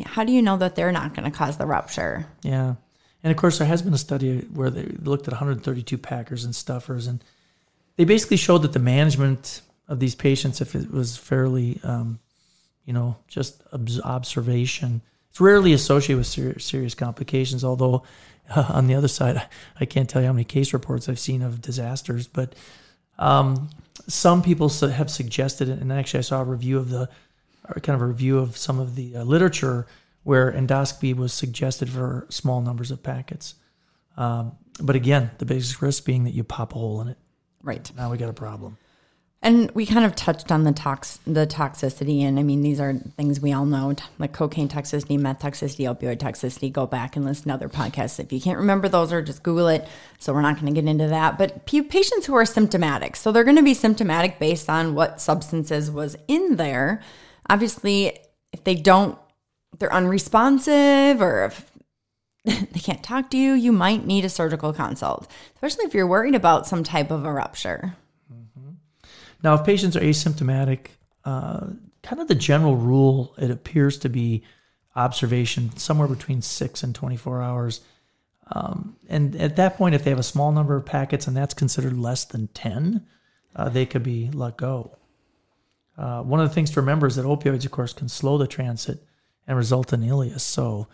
how 0.06 0.24
do 0.24 0.32
you 0.32 0.42
know 0.42 0.56
that 0.56 0.74
they're 0.74 0.92
not 0.92 1.14
going 1.14 1.30
to 1.30 1.36
cause 1.36 1.56
the 1.56 1.66
rupture? 1.66 2.26
Yeah. 2.42 2.74
And 3.24 3.30
of 3.30 3.36
course, 3.36 3.58
there 3.58 3.68
has 3.68 3.82
been 3.82 3.94
a 3.94 3.98
study 3.98 4.40
where 4.52 4.70
they 4.70 4.84
looked 4.84 5.28
at 5.28 5.32
132 5.32 5.96
packers 5.98 6.44
and 6.44 6.54
stuffers, 6.54 7.06
and 7.06 7.22
they 7.96 8.04
basically 8.04 8.36
showed 8.36 8.62
that 8.62 8.72
the 8.72 8.80
management 8.80 9.62
of 9.88 10.00
these 10.00 10.14
patients, 10.14 10.60
if 10.60 10.74
it 10.74 10.90
was 10.90 11.16
fairly, 11.16 11.78
um, 11.84 12.18
you 12.84 12.92
know, 12.92 13.16
just 13.28 13.62
observation, 14.04 15.02
it's 15.30 15.40
rarely 15.40 15.72
associated 15.72 16.18
with 16.18 16.26
ser- 16.26 16.58
serious 16.58 16.94
complications. 16.94 17.64
Although, 17.64 18.02
uh, 18.50 18.66
on 18.72 18.86
the 18.86 18.94
other 18.94 19.08
side, 19.08 19.46
I 19.78 19.84
can't 19.84 20.08
tell 20.08 20.22
you 20.22 20.26
how 20.26 20.32
many 20.32 20.44
case 20.44 20.72
reports 20.72 21.08
I've 21.08 21.18
seen 21.18 21.42
of 21.42 21.60
disasters, 21.60 22.26
but 22.26 22.54
um, 23.18 23.70
some 24.08 24.42
people 24.42 24.68
have 24.68 25.10
suggested, 25.10 25.68
and 25.68 25.92
actually, 25.92 26.18
I 26.18 26.22
saw 26.22 26.40
a 26.40 26.44
review 26.44 26.78
of 26.78 26.90
the, 26.90 27.08
or 27.68 27.80
kind 27.80 27.94
of 27.94 28.02
a 28.02 28.06
review 28.06 28.38
of 28.38 28.56
some 28.56 28.78
of 28.78 28.96
the 28.96 29.16
uh, 29.16 29.24
literature 29.24 29.86
where 30.24 30.52
endoscopy 30.52 31.14
was 31.14 31.32
suggested 31.32 31.88
for 31.88 32.26
small 32.30 32.60
numbers 32.60 32.90
of 32.90 33.02
packets. 33.02 33.54
Um, 34.16 34.52
but 34.80 34.96
again, 34.96 35.30
the 35.38 35.44
biggest 35.44 35.82
risk 35.82 36.04
being 36.04 36.24
that 36.24 36.34
you 36.34 36.44
pop 36.44 36.72
a 36.72 36.78
hole 36.78 37.00
in 37.00 37.08
it. 37.08 37.18
Right. 37.62 37.90
Now 37.96 38.10
we 38.10 38.18
got 38.18 38.28
a 38.28 38.34
problem. 38.34 38.76
And 39.44 39.72
we 39.72 39.86
kind 39.86 40.04
of 40.04 40.14
touched 40.14 40.52
on 40.52 40.62
the 40.62 40.70
tox, 40.70 41.18
the 41.26 41.48
toxicity, 41.48 42.22
and 42.22 42.38
I 42.38 42.44
mean 42.44 42.62
these 42.62 42.78
are 42.78 42.94
things 42.94 43.40
we 43.40 43.52
all 43.52 43.66
know, 43.66 43.92
like 44.20 44.32
cocaine 44.32 44.68
toxicity, 44.68 45.18
meth 45.18 45.40
toxicity, 45.40 45.92
opioid 45.92 46.18
toxicity. 46.18 46.72
Go 46.72 46.86
back 46.86 47.16
and 47.16 47.24
listen 47.24 47.48
to 47.48 47.54
other 47.54 47.68
podcasts 47.68 48.20
if 48.20 48.32
you 48.32 48.40
can't 48.40 48.58
remember 48.58 48.88
those, 48.88 49.12
or 49.12 49.20
just 49.20 49.42
Google 49.42 49.66
it. 49.66 49.88
So 50.20 50.32
we're 50.32 50.42
not 50.42 50.60
going 50.60 50.72
to 50.72 50.80
get 50.80 50.88
into 50.88 51.08
that. 51.08 51.38
But 51.38 51.66
patients 51.66 52.26
who 52.26 52.34
are 52.34 52.44
symptomatic, 52.44 53.16
so 53.16 53.32
they're 53.32 53.42
going 53.42 53.56
to 53.56 53.64
be 53.64 53.74
symptomatic 53.74 54.38
based 54.38 54.70
on 54.70 54.94
what 54.94 55.20
substances 55.20 55.90
was 55.90 56.16
in 56.28 56.54
there. 56.54 57.02
Obviously, 57.50 58.16
if 58.52 58.62
they 58.62 58.76
don't, 58.76 59.18
they're 59.80 59.92
unresponsive, 59.92 61.20
or 61.20 61.46
if 61.46 61.72
they 62.44 62.80
can't 62.80 63.02
talk 63.02 63.28
to 63.30 63.36
you, 63.36 63.54
you 63.54 63.72
might 63.72 64.06
need 64.06 64.24
a 64.24 64.28
surgical 64.28 64.72
consult, 64.72 65.28
especially 65.56 65.84
if 65.84 65.94
you're 65.94 66.06
worried 66.06 66.36
about 66.36 66.68
some 66.68 66.84
type 66.84 67.10
of 67.10 67.24
a 67.24 67.32
rupture. 67.32 67.96
Now, 69.42 69.54
if 69.54 69.64
patients 69.64 69.96
are 69.96 70.00
asymptomatic, 70.00 70.88
uh, 71.24 71.68
kind 72.02 72.20
of 72.20 72.28
the 72.28 72.34
general 72.34 72.76
rule, 72.76 73.34
it 73.38 73.50
appears 73.50 73.98
to 73.98 74.08
be 74.08 74.42
observation 74.94 75.76
somewhere 75.76 76.08
between 76.08 76.42
six 76.42 76.82
and 76.82 76.94
24 76.94 77.42
hours. 77.42 77.80
Um, 78.50 78.96
and 79.08 79.34
at 79.36 79.56
that 79.56 79.76
point, 79.76 79.94
if 79.94 80.04
they 80.04 80.10
have 80.10 80.18
a 80.18 80.24
small 80.24 80.52
number 80.52 80.76
of 80.76 80.84
packets 80.84 81.26
and 81.26 81.36
that's 81.36 81.54
considered 81.54 81.96
less 81.96 82.24
than 82.24 82.48
10, 82.48 83.06
uh, 83.56 83.68
they 83.68 83.86
could 83.86 84.02
be 84.02 84.30
let 84.32 84.56
go. 84.56 84.96
Uh, 85.96 86.22
one 86.22 86.40
of 86.40 86.48
the 86.48 86.54
things 86.54 86.70
to 86.70 86.80
remember 86.80 87.06
is 87.06 87.16
that 87.16 87.24
opioids, 87.24 87.64
of 87.64 87.70
course, 87.70 87.92
can 87.92 88.08
slow 88.08 88.38
the 88.38 88.46
transit 88.46 89.02
and 89.46 89.56
result 89.56 89.92
in 89.92 90.00
ileus. 90.00 90.40
So 90.40 90.88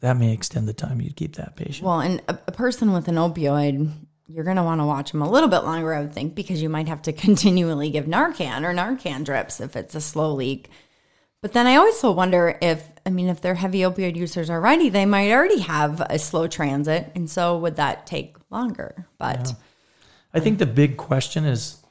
that 0.00 0.16
may 0.16 0.32
extend 0.32 0.68
the 0.68 0.72
time 0.72 1.00
you'd 1.00 1.16
keep 1.16 1.36
that 1.36 1.56
patient. 1.56 1.86
Well, 1.86 2.00
and 2.00 2.22
a, 2.28 2.38
a 2.46 2.52
person 2.52 2.92
with 2.92 3.08
an 3.08 3.16
opioid, 3.16 3.92
you're 4.28 4.44
going 4.44 4.56
to 4.56 4.62
want 4.62 4.80
to 4.80 4.86
watch 4.86 5.12
them 5.12 5.22
a 5.22 5.30
little 5.30 5.48
bit 5.48 5.60
longer, 5.60 5.94
I 5.94 6.00
would 6.00 6.12
think, 6.12 6.34
because 6.34 6.62
you 6.62 6.68
might 6.68 6.88
have 6.88 7.02
to 7.02 7.12
continually 7.24 7.90
give 7.90 8.04
Narcan 8.04 8.62
or 8.62 8.74
Narcan 8.74 9.24
drips 9.24 9.60
if 9.60 9.74
it's 9.74 9.94
a 9.94 10.00
slow 10.00 10.34
leak. 10.34 10.70
But 11.40 11.52
then 11.52 11.66
I 11.66 11.76
also 11.76 12.10
wonder 12.10 12.58
if, 12.60 12.84
I 13.06 13.10
mean, 13.10 13.28
if 13.28 13.40
they're 13.40 13.54
heavy 13.54 13.80
opioid 13.80 14.16
users 14.16 14.50
already, 14.50 14.88
they 14.88 15.06
might 15.06 15.30
already 15.30 15.60
have 15.60 16.00
a 16.00 16.18
slow 16.18 16.48
transit. 16.48 17.12
And 17.14 17.30
so 17.30 17.56
would 17.58 17.76
that 17.76 18.06
take 18.06 18.36
longer? 18.50 19.06
But 19.18 19.54
I 20.34 20.40
think 20.40 20.58
the 20.58 20.66
big 20.66 20.96
question 20.96 21.44
is 21.44 21.82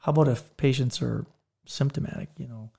how 0.00 0.10
about 0.10 0.28
if 0.28 0.56
patients 0.56 1.00
are 1.00 1.26
symptomatic? 1.64 2.28
You 2.38 2.48
know, 2.48 2.70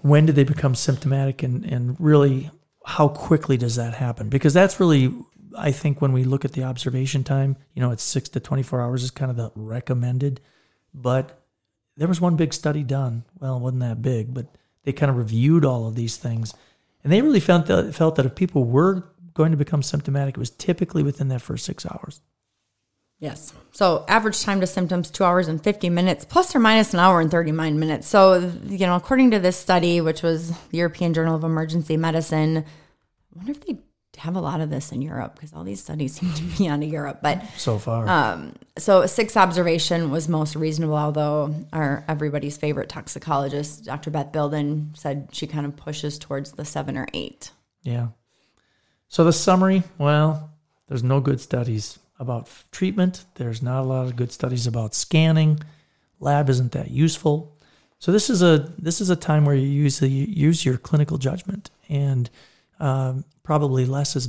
when 0.00 0.26
do 0.26 0.32
they 0.32 0.44
become 0.44 0.74
symptomatic 0.74 1.42
and, 1.42 1.64
and 1.64 1.96
really 2.00 2.50
how 2.84 3.08
quickly 3.08 3.56
does 3.56 3.76
that 3.76 3.94
happen? 3.94 4.28
Because 4.28 4.52
that's 4.52 4.80
really, 4.80 5.14
I 5.56 5.72
think, 5.72 6.00
when 6.00 6.12
we 6.12 6.24
look 6.24 6.44
at 6.44 6.52
the 6.52 6.64
observation 6.64 7.24
time, 7.24 7.56
you 7.74 7.82
know, 7.82 7.90
it's 7.90 8.02
six 8.02 8.28
to 8.30 8.40
24 8.40 8.80
hours 8.80 9.02
is 9.02 9.10
kind 9.10 9.30
of 9.30 9.36
the 9.36 9.52
recommended. 9.54 10.40
But 10.92 11.44
there 11.96 12.08
was 12.08 12.20
one 12.20 12.36
big 12.36 12.52
study 12.52 12.82
done. 12.82 13.24
Well, 13.38 13.56
it 13.56 13.60
wasn't 13.60 13.80
that 13.80 14.02
big, 14.02 14.34
but 14.34 14.46
they 14.84 14.92
kind 14.92 15.10
of 15.10 15.16
reviewed 15.16 15.64
all 15.64 15.86
of 15.86 15.94
these 15.94 16.16
things. 16.16 16.54
And 17.02 17.12
they 17.12 17.22
really 17.22 17.40
felt 17.40 17.66
that, 17.66 17.94
felt 17.94 18.16
that 18.16 18.26
if 18.26 18.34
people 18.34 18.64
were 18.64 19.04
going 19.34 19.50
to 19.50 19.56
become 19.56 19.82
symptomatic, 19.82 20.36
it 20.36 20.40
was 20.40 20.50
typically 20.50 21.02
within 21.02 21.28
that 21.28 21.42
first 21.42 21.64
six 21.64 21.84
hours. 21.86 22.22
Yes. 23.18 23.52
So 23.72 24.04
average 24.08 24.42
time 24.42 24.60
to 24.60 24.66
symptoms, 24.66 25.10
two 25.10 25.24
hours 25.24 25.48
and 25.48 25.62
50 25.62 25.88
minutes, 25.88 26.24
plus 26.24 26.54
or 26.54 26.58
minus 26.58 26.92
an 26.92 27.00
hour 27.00 27.20
and 27.20 27.30
39 27.30 27.78
minutes. 27.78 28.08
So, 28.08 28.52
you 28.66 28.86
know, 28.86 28.96
according 28.96 29.30
to 29.30 29.38
this 29.38 29.56
study, 29.56 30.00
which 30.00 30.22
was 30.22 30.50
the 30.68 30.78
European 30.78 31.14
Journal 31.14 31.34
of 31.34 31.44
Emergency 31.44 31.96
Medicine, 31.96 32.58
I 32.58 33.36
wonder 33.36 33.52
if 33.52 33.64
they 33.64 33.78
have 34.16 34.36
a 34.36 34.40
lot 34.40 34.60
of 34.60 34.70
this 34.70 34.92
in 34.92 35.02
Europe 35.02 35.34
because 35.34 35.52
all 35.52 35.64
these 35.64 35.82
studies 35.82 36.14
seem 36.14 36.32
to 36.34 36.42
be 36.42 36.68
out 36.68 36.82
of 36.82 36.88
Europe. 36.88 37.20
But 37.22 37.44
So 37.56 37.78
far. 37.78 38.08
Um, 38.08 38.54
so 38.78 39.06
six 39.06 39.36
observation 39.36 40.10
was 40.10 40.28
most 40.28 40.56
reasonable, 40.56 40.96
although 40.96 41.54
our 41.72 42.04
everybody's 42.08 42.56
favorite 42.56 42.88
toxicologist, 42.88 43.84
Dr. 43.84 44.10
Beth 44.10 44.32
Bilden, 44.32 44.96
said 44.96 45.28
she 45.32 45.46
kind 45.46 45.66
of 45.66 45.76
pushes 45.76 46.18
towards 46.18 46.52
the 46.52 46.64
seven 46.64 46.96
or 46.96 47.06
eight. 47.12 47.50
Yeah. 47.82 48.08
So 49.08 49.24
the 49.24 49.32
summary, 49.32 49.82
well, 49.98 50.50
there's 50.88 51.02
no 51.02 51.20
good 51.20 51.40
studies 51.40 51.98
about 52.18 52.50
treatment. 52.72 53.24
There's 53.34 53.62
not 53.62 53.80
a 53.80 53.86
lot 53.86 54.06
of 54.06 54.16
good 54.16 54.32
studies 54.32 54.66
about 54.66 54.94
scanning. 54.94 55.60
Lab 56.20 56.48
isn't 56.48 56.72
that 56.72 56.90
useful. 56.90 57.56
So 57.98 58.12
this 58.12 58.28
is 58.28 58.42
a 58.42 58.72
this 58.78 59.00
is 59.00 59.10
a 59.10 59.16
time 59.16 59.44
where 59.44 59.54
you 59.54 59.66
use 59.66 60.00
the, 60.00 60.08
you 60.08 60.26
use 60.26 60.64
your 60.64 60.76
clinical 60.76 61.16
judgment, 61.16 61.70
and 61.88 62.28
um, 62.80 63.24
probably 63.42 63.86
less 63.86 64.16
is 64.16 64.28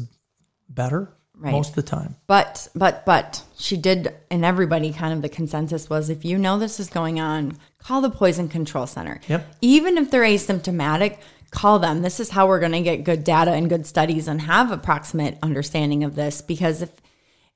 better 0.70 1.12
Right. 1.38 1.52
most 1.52 1.70
of 1.72 1.76
the 1.76 1.84
time. 1.84 2.16
But 2.28 2.70
but 2.76 3.06
but 3.06 3.44
she 3.58 3.76
did, 3.76 4.14
and 4.32 4.46
everybody 4.46 4.94
kind 4.94 5.12
of 5.14 5.22
the 5.22 5.28
consensus 5.28 5.90
was 5.90 6.10
if 6.10 6.24
you 6.24 6.38
know 6.38 6.58
this 6.58 6.80
is 6.80 6.90
going 6.90 7.20
on, 7.20 7.58
call 7.78 8.00
the 8.00 8.10
poison 8.10 8.48
control 8.48 8.88
center. 8.88 9.20
Yep. 9.28 9.46
Even 9.62 9.98
if 9.98 10.12
they're 10.12 10.24
asymptomatic, 10.24 11.18
call 11.52 11.80
them. 11.80 12.04
This 12.04 12.22
is 12.22 12.30
how 12.30 12.48
we're 12.48 12.62
going 12.62 12.72
to 12.72 12.82
get 12.82 13.04
good 13.04 13.26
data 13.26 13.52
and 13.52 13.68
good 13.70 13.86
studies 13.86 14.30
and 14.30 14.42
have 14.42 14.72
approximate 14.72 15.38
understanding 15.44 16.06
of 16.06 16.16
this 16.16 16.42
because 16.42 16.82
if 16.82 16.92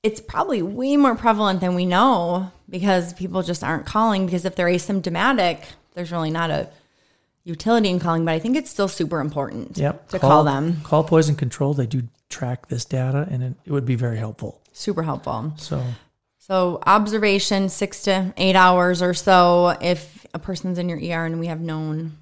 it's 0.03 0.19
probably 0.21 0.61
way 0.61 0.97
more 0.97 1.15
prevalent 1.15 1.61
than 1.61 1.75
we 1.75 1.85
know 1.85 2.51
because 2.69 3.13
people 3.13 3.43
just 3.43 3.63
aren't 3.63 3.85
calling 3.85 4.25
because 4.25 4.45
if 4.45 4.55
they're 4.55 4.67
asymptomatic, 4.67 5.63
there's 5.93 6.11
really 6.11 6.31
not 6.31 6.49
a 6.49 6.69
utility 7.43 7.89
in 7.89 7.99
calling, 7.99 8.25
but 8.25 8.33
I 8.33 8.39
think 8.39 8.55
it's 8.57 8.69
still 8.69 8.87
super 8.87 9.19
important 9.19 9.77
Yep. 9.77 10.09
to 10.09 10.19
call 10.19 10.43
them. 10.43 10.81
Call 10.83 11.03
poison 11.03 11.35
control. 11.35 11.73
They 11.73 11.87
do 11.87 12.03
track 12.29 12.67
this 12.67 12.85
data, 12.85 13.27
and 13.29 13.41
it, 13.43 13.53
it 13.65 13.71
would 13.71 13.85
be 13.85 13.95
very 13.95 14.17
helpful. 14.17 14.61
Super 14.71 15.03
helpful. 15.03 15.53
So 15.57 15.83
So 16.37 16.79
observation 16.85 17.69
six 17.69 18.03
to 18.03 18.33
eight 18.37 18.55
hours 18.55 19.01
or 19.01 19.13
so 19.13 19.75
if 19.81 20.25
a 20.33 20.39
person's 20.39 20.77
in 20.77 20.89
your 20.89 20.97
ER 20.99 21.25
and 21.25 21.39
we 21.39 21.47
have 21.47 21.59
known 21.61 22.17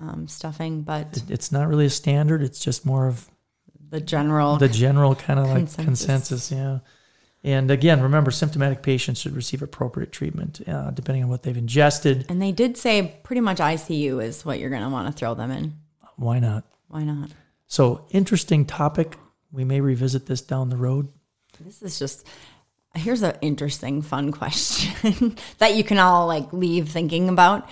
um, 0.00 0.26
stuffing, 0.28 0.82
but 0.82 1.22
it's 1.28 1.52
not 1.52 1.68
really 1.68 1.86
a 1.86 1.90
standard. 1.90 2.42
It's 2.42 2.58
just 2.58 2.84
more 2.84 3.06
of 3.06 3.28
the 3.90 4.00
general 4.00 4.56
the 4.56 4.68
general 4.68 5.14
kind 5.14 5.38
of 5.38 5.46
like 5.46 5.72
consensus. 5.76 6.50
yeah. 6.50 6.78
And 7.44 7.70
again, 7.70 8.00
remember, 8.00 8.30
symptomatic 8.30 8.82
patients 8.82 9.20
should 9.20 9.36
receive 9.36 9.60
appropriate 9.60 10.12
treatment 10.12 10.66
uh, 10.66 10.90
depending 10.92 11.24
on 11.24 11.28
what 11.28 11.42
they've 11.42 11.56
ingested. 11.56 12.24
and 12.30 12.40
they 12.40 12.52
did 12.52 12.78
say 12.78 13.20
pretty 13.22 13.42
much 13.42 13.58
ICU 13.58 14.24
is 14.24 14.46
what 14.46 14.58
you're 14.58 14.70
going 14.70 14.82
to 14.82 14.88
want 14.88 15.06
to 15.08 15.12
throw 15.12 15.34
them 15.34 15.50
in. 15.50 15.74
Why 16.16 16.38
not? 16.38 16.64
Why 16.88 17.02
not? 17.02 17.30
So, 17.66 18.06
interesting 18.10 18.64
topic. 18.64 19.18
We 19.52 19.64
may 19.64 19.80
revisit 19.80 20.26
this 20.26 20.40
down 20.40 20.70
the 20.70 20.76
road. 20.76 21.08
This 21.60 21.82
is 21.82 21.98
just 21.98 22.26
here's 22.94 23.22
an 23.22 23.36
interesting, 23.40 24.02
fun 24.02 24.32
question 24.32 25.36
that 25.58 25.74
you 25.74 25.84
can 25.84 25.98
all 25.98 26.26
like 26.26 26.52
leave 26.52 26.88
thinking 26.88 27.28
about. 27.28 27.68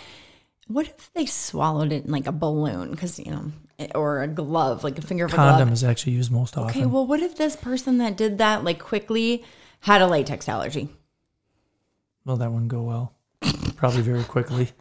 What 0.67 0.87
if 0.87 1.13
they 1.15 1.27
swallowed 1.27 1.93
it 1.93 2.05
in 2.05 2.13
like 2.13 2.27
a 2.27 2.33
balloon? 2.33 2.91
Because 2.91 3.19
you 3.19 3.31
know 3.31 3.53
or 3.95 4.23
a 4.23 4.29
glove, 4.29 4.85
like 4.85 4.99
a 4.99 5.03
finger 5.03 5.25
of 5.25 5.33
a 5.33 5.37
Condom 5.37 5.69
glove. 5.69 5.73
is 5.73 5.85
actually 5.85 6.13
used 6.13 6.31
most 6.31 6.57
often. 6.57 6.71
Okay, 6.71 6.87
well, 6.87 7.07
what 7.07 7.21
if 7.21 7.37
this 7.37 7.57
person 7.57 7.99
that 7.99 8.17
did 8.17 8.39
that 8.39 8.65
like 8.65 8.79
quickly 8.79 9.45
had 9.83 10.03
a 10.03 10.07
latex 10.07 10.49
allergy? 10.49 10.89
well, 12.25 12.37
that 12.37 12.51
wouldn't 12.51 12.69
go 12.71 12.83
well. 12.83 13.13
Probably 13.77 14.03
very 14.03 14.25
quickly. 14.25 14.71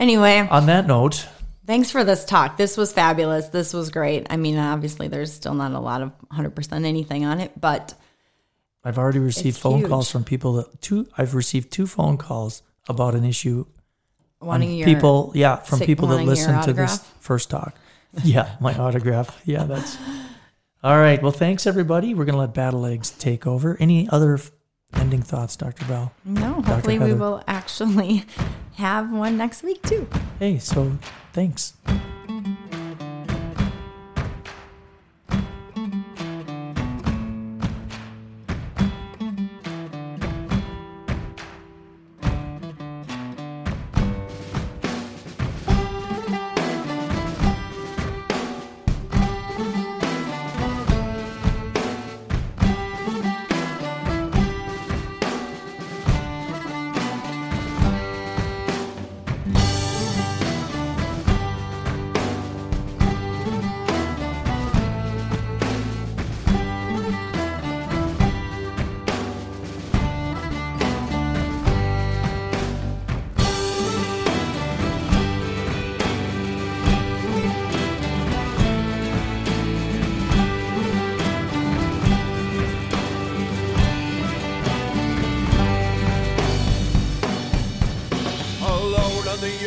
Anyway, 0.00 0.46
On 0.48 0.66
that 0.66 0.86
note, 0.86 1.26
thanks 1.66 1.90
for 1.90 2.04
this 2.04 2.24
talk. 2.24 2.56
This 2.56 2.76
was 2.76 2.92
fabulous. 2.92 3.48
This 3.48 3.72
was 3.72 3.90
great. 3.90 4.28
I 4.30 4.36
mean, 4.36 4.56
obviously, 4.56 5.08
there's 5.08 5.32
still 5.32 5.54
not 5.54 5.72
a 5.72 5.80
lot 5.80 6.02
of 6.02 6.12
100% 6.32 6.84
anything 6.84 7.24
on 7.24 7.40
it, 7.40 7.60
but 7.60 7.94
I've 8.84 8.96
already 8.96 9.18
received 9.18 9.58
phone 9.58 9.80
huge. 9.80 9.88
calls 9.88 10.08
from 10.08 10.22
people 10.22 10.52
that 10.54 10.80
two. 10.80 11.08
I've 11.18 11.34
received 11.34 11.72
two 11.72 11.88
phone 11.88 12.16
calls 12.16 12.62
about 12.88 13.16
an 13.16 13.24
issue. 13.24 13.66
wanting 14.40 14.72
your 14.72 14.86
people, 14.86 15.32
yeah, 15.34 15.56
from 15.56 15.78
sick- 15.80 15.86
people 15.88 16.06
that 16.08 16.22
listen 16.22 16.62
to 16.62 16.72
this 16.72 16.98
first 17.18 17.50
talk. 17.50 17.74
Yeah, 18.22 18.54
my 18.60 18.78
autograph. 18.78 19.36
Yeah, 19.44 19.64
that's 19.64 19.98
all 20.82 20.98
right. 20.98 21.22
Well, 21.22 21.32
thanks 21.32 21.66
everybody. 21.66 22.14
We're 22.14 22.24
gonna 22.24 22.38
let 22.38 22.54
Battle 22.54 22.86
Eggs 22.86 23.10
take 23.10 23.46
over. 23.46 23.76
Any 23.80 24.08
other 24.10 24.38
ending 24.94 25.22
thoughts, 25.22 25.56
Doctor 25.56 25.84
Bell? 25.86 26.12
No, 26.24 26.62
hopefully 26.62 26.98
we 26.98 27.14
will 27.14 27.42
actually 27.46 28.24
have 28.76 29.12
one 29.12 29.36
next 29.36 29.62
week 29.62 29.82
too. 29.82 30.06
Hey, 30.38 30.58
so 30.58 30.98
thanks. 31.32 31.74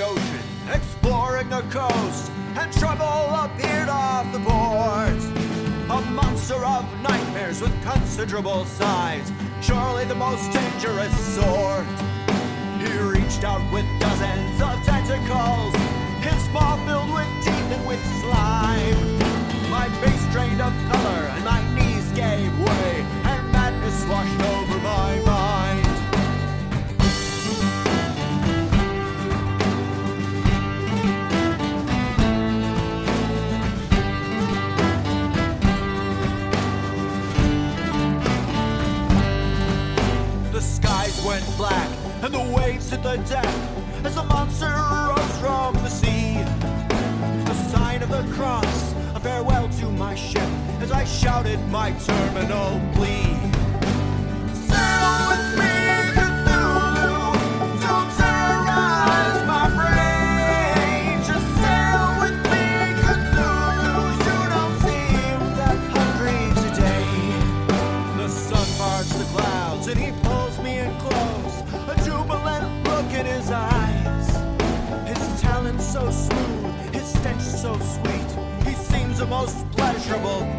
Ocean, 0.02 0.40
exploring 0.74 1.50
the 1.50 1.62
coast, 1.70 2.32
and 2.56 2.72
trouble 2.74 3.06
appeared 3.46 3.90
off 3.90 4.32
the 4.32 4.40
boards. 4.40 5.26
A 5.90 6.02
monster 6.12 6.56
of 6.66 6.86
nightmares 7.02 7.62
with 7.62 7.74
considerable 7.84 8.66
size, 8.66 9.32
surely 9.62 10.06
the 10.06 10.16
most 10.16 10.52
dangerous 10.52 11.14
sort. 11.36 11.86
He 12.80 12.92
reached 12.98 13.44
out 13.44 13.62
with 13.72 13.86
dozens 14.00 14.62
of 14.62 14.76
tentacles, 14.84 15.76
his 16.22 16.50
maw 16.50 16.78
filled 16.86 17.14
with 17.14 17.30
teeth 17.44 17.72
and 17.76 17.88
with 17.88 18.04
slime. 18.22 19.20
My 19.70 19.88
face 20.02 20.26
drained 20.32 20.62
of 20.62 20.74
color, 20.92 21.22
and 21.36 21.44
my 21.46 21.62
knees 21.76 22.12
gave 22.14 22.52
way, 22.60 23.06
and 23.24 23.52
madness 23.52 24.06
washed 24.06 24.40
over 24.40 24.78
my 24.80 25.20
mind. 25.26 25.41
Went 41.32 41.56
black 41.56 41.90
and 42.24 42.34
the 42.34 42.54
waves 42.58 42.90
hit 42.90 43.02
the 43.04 43.16
deck 43.20 43.46
as 44.04 44.16
the 44.16 44.24
monster 44.24 44.66
rose 45.08 45.38
from 45.40 45.74
the 45.76 45.88
sea. 45.88 46.34
The 47.46 47.54
sign 47.72 48.04
of 48.04 48.10
the 48.10 48.24
cross, 48.36 48.94
a 49.16 49.20
farewell 49.22 49.70
to 49.80 49.86
my 49.92 50.14
ship 50.14 50.52
as 50.82 50.92
I 50.92 51.06
shouted 51.06 51.58
my 51.70 51.94
terminal 51.94 52.82
plea. 52.96 53.31
Pleasurable 80.12 80.51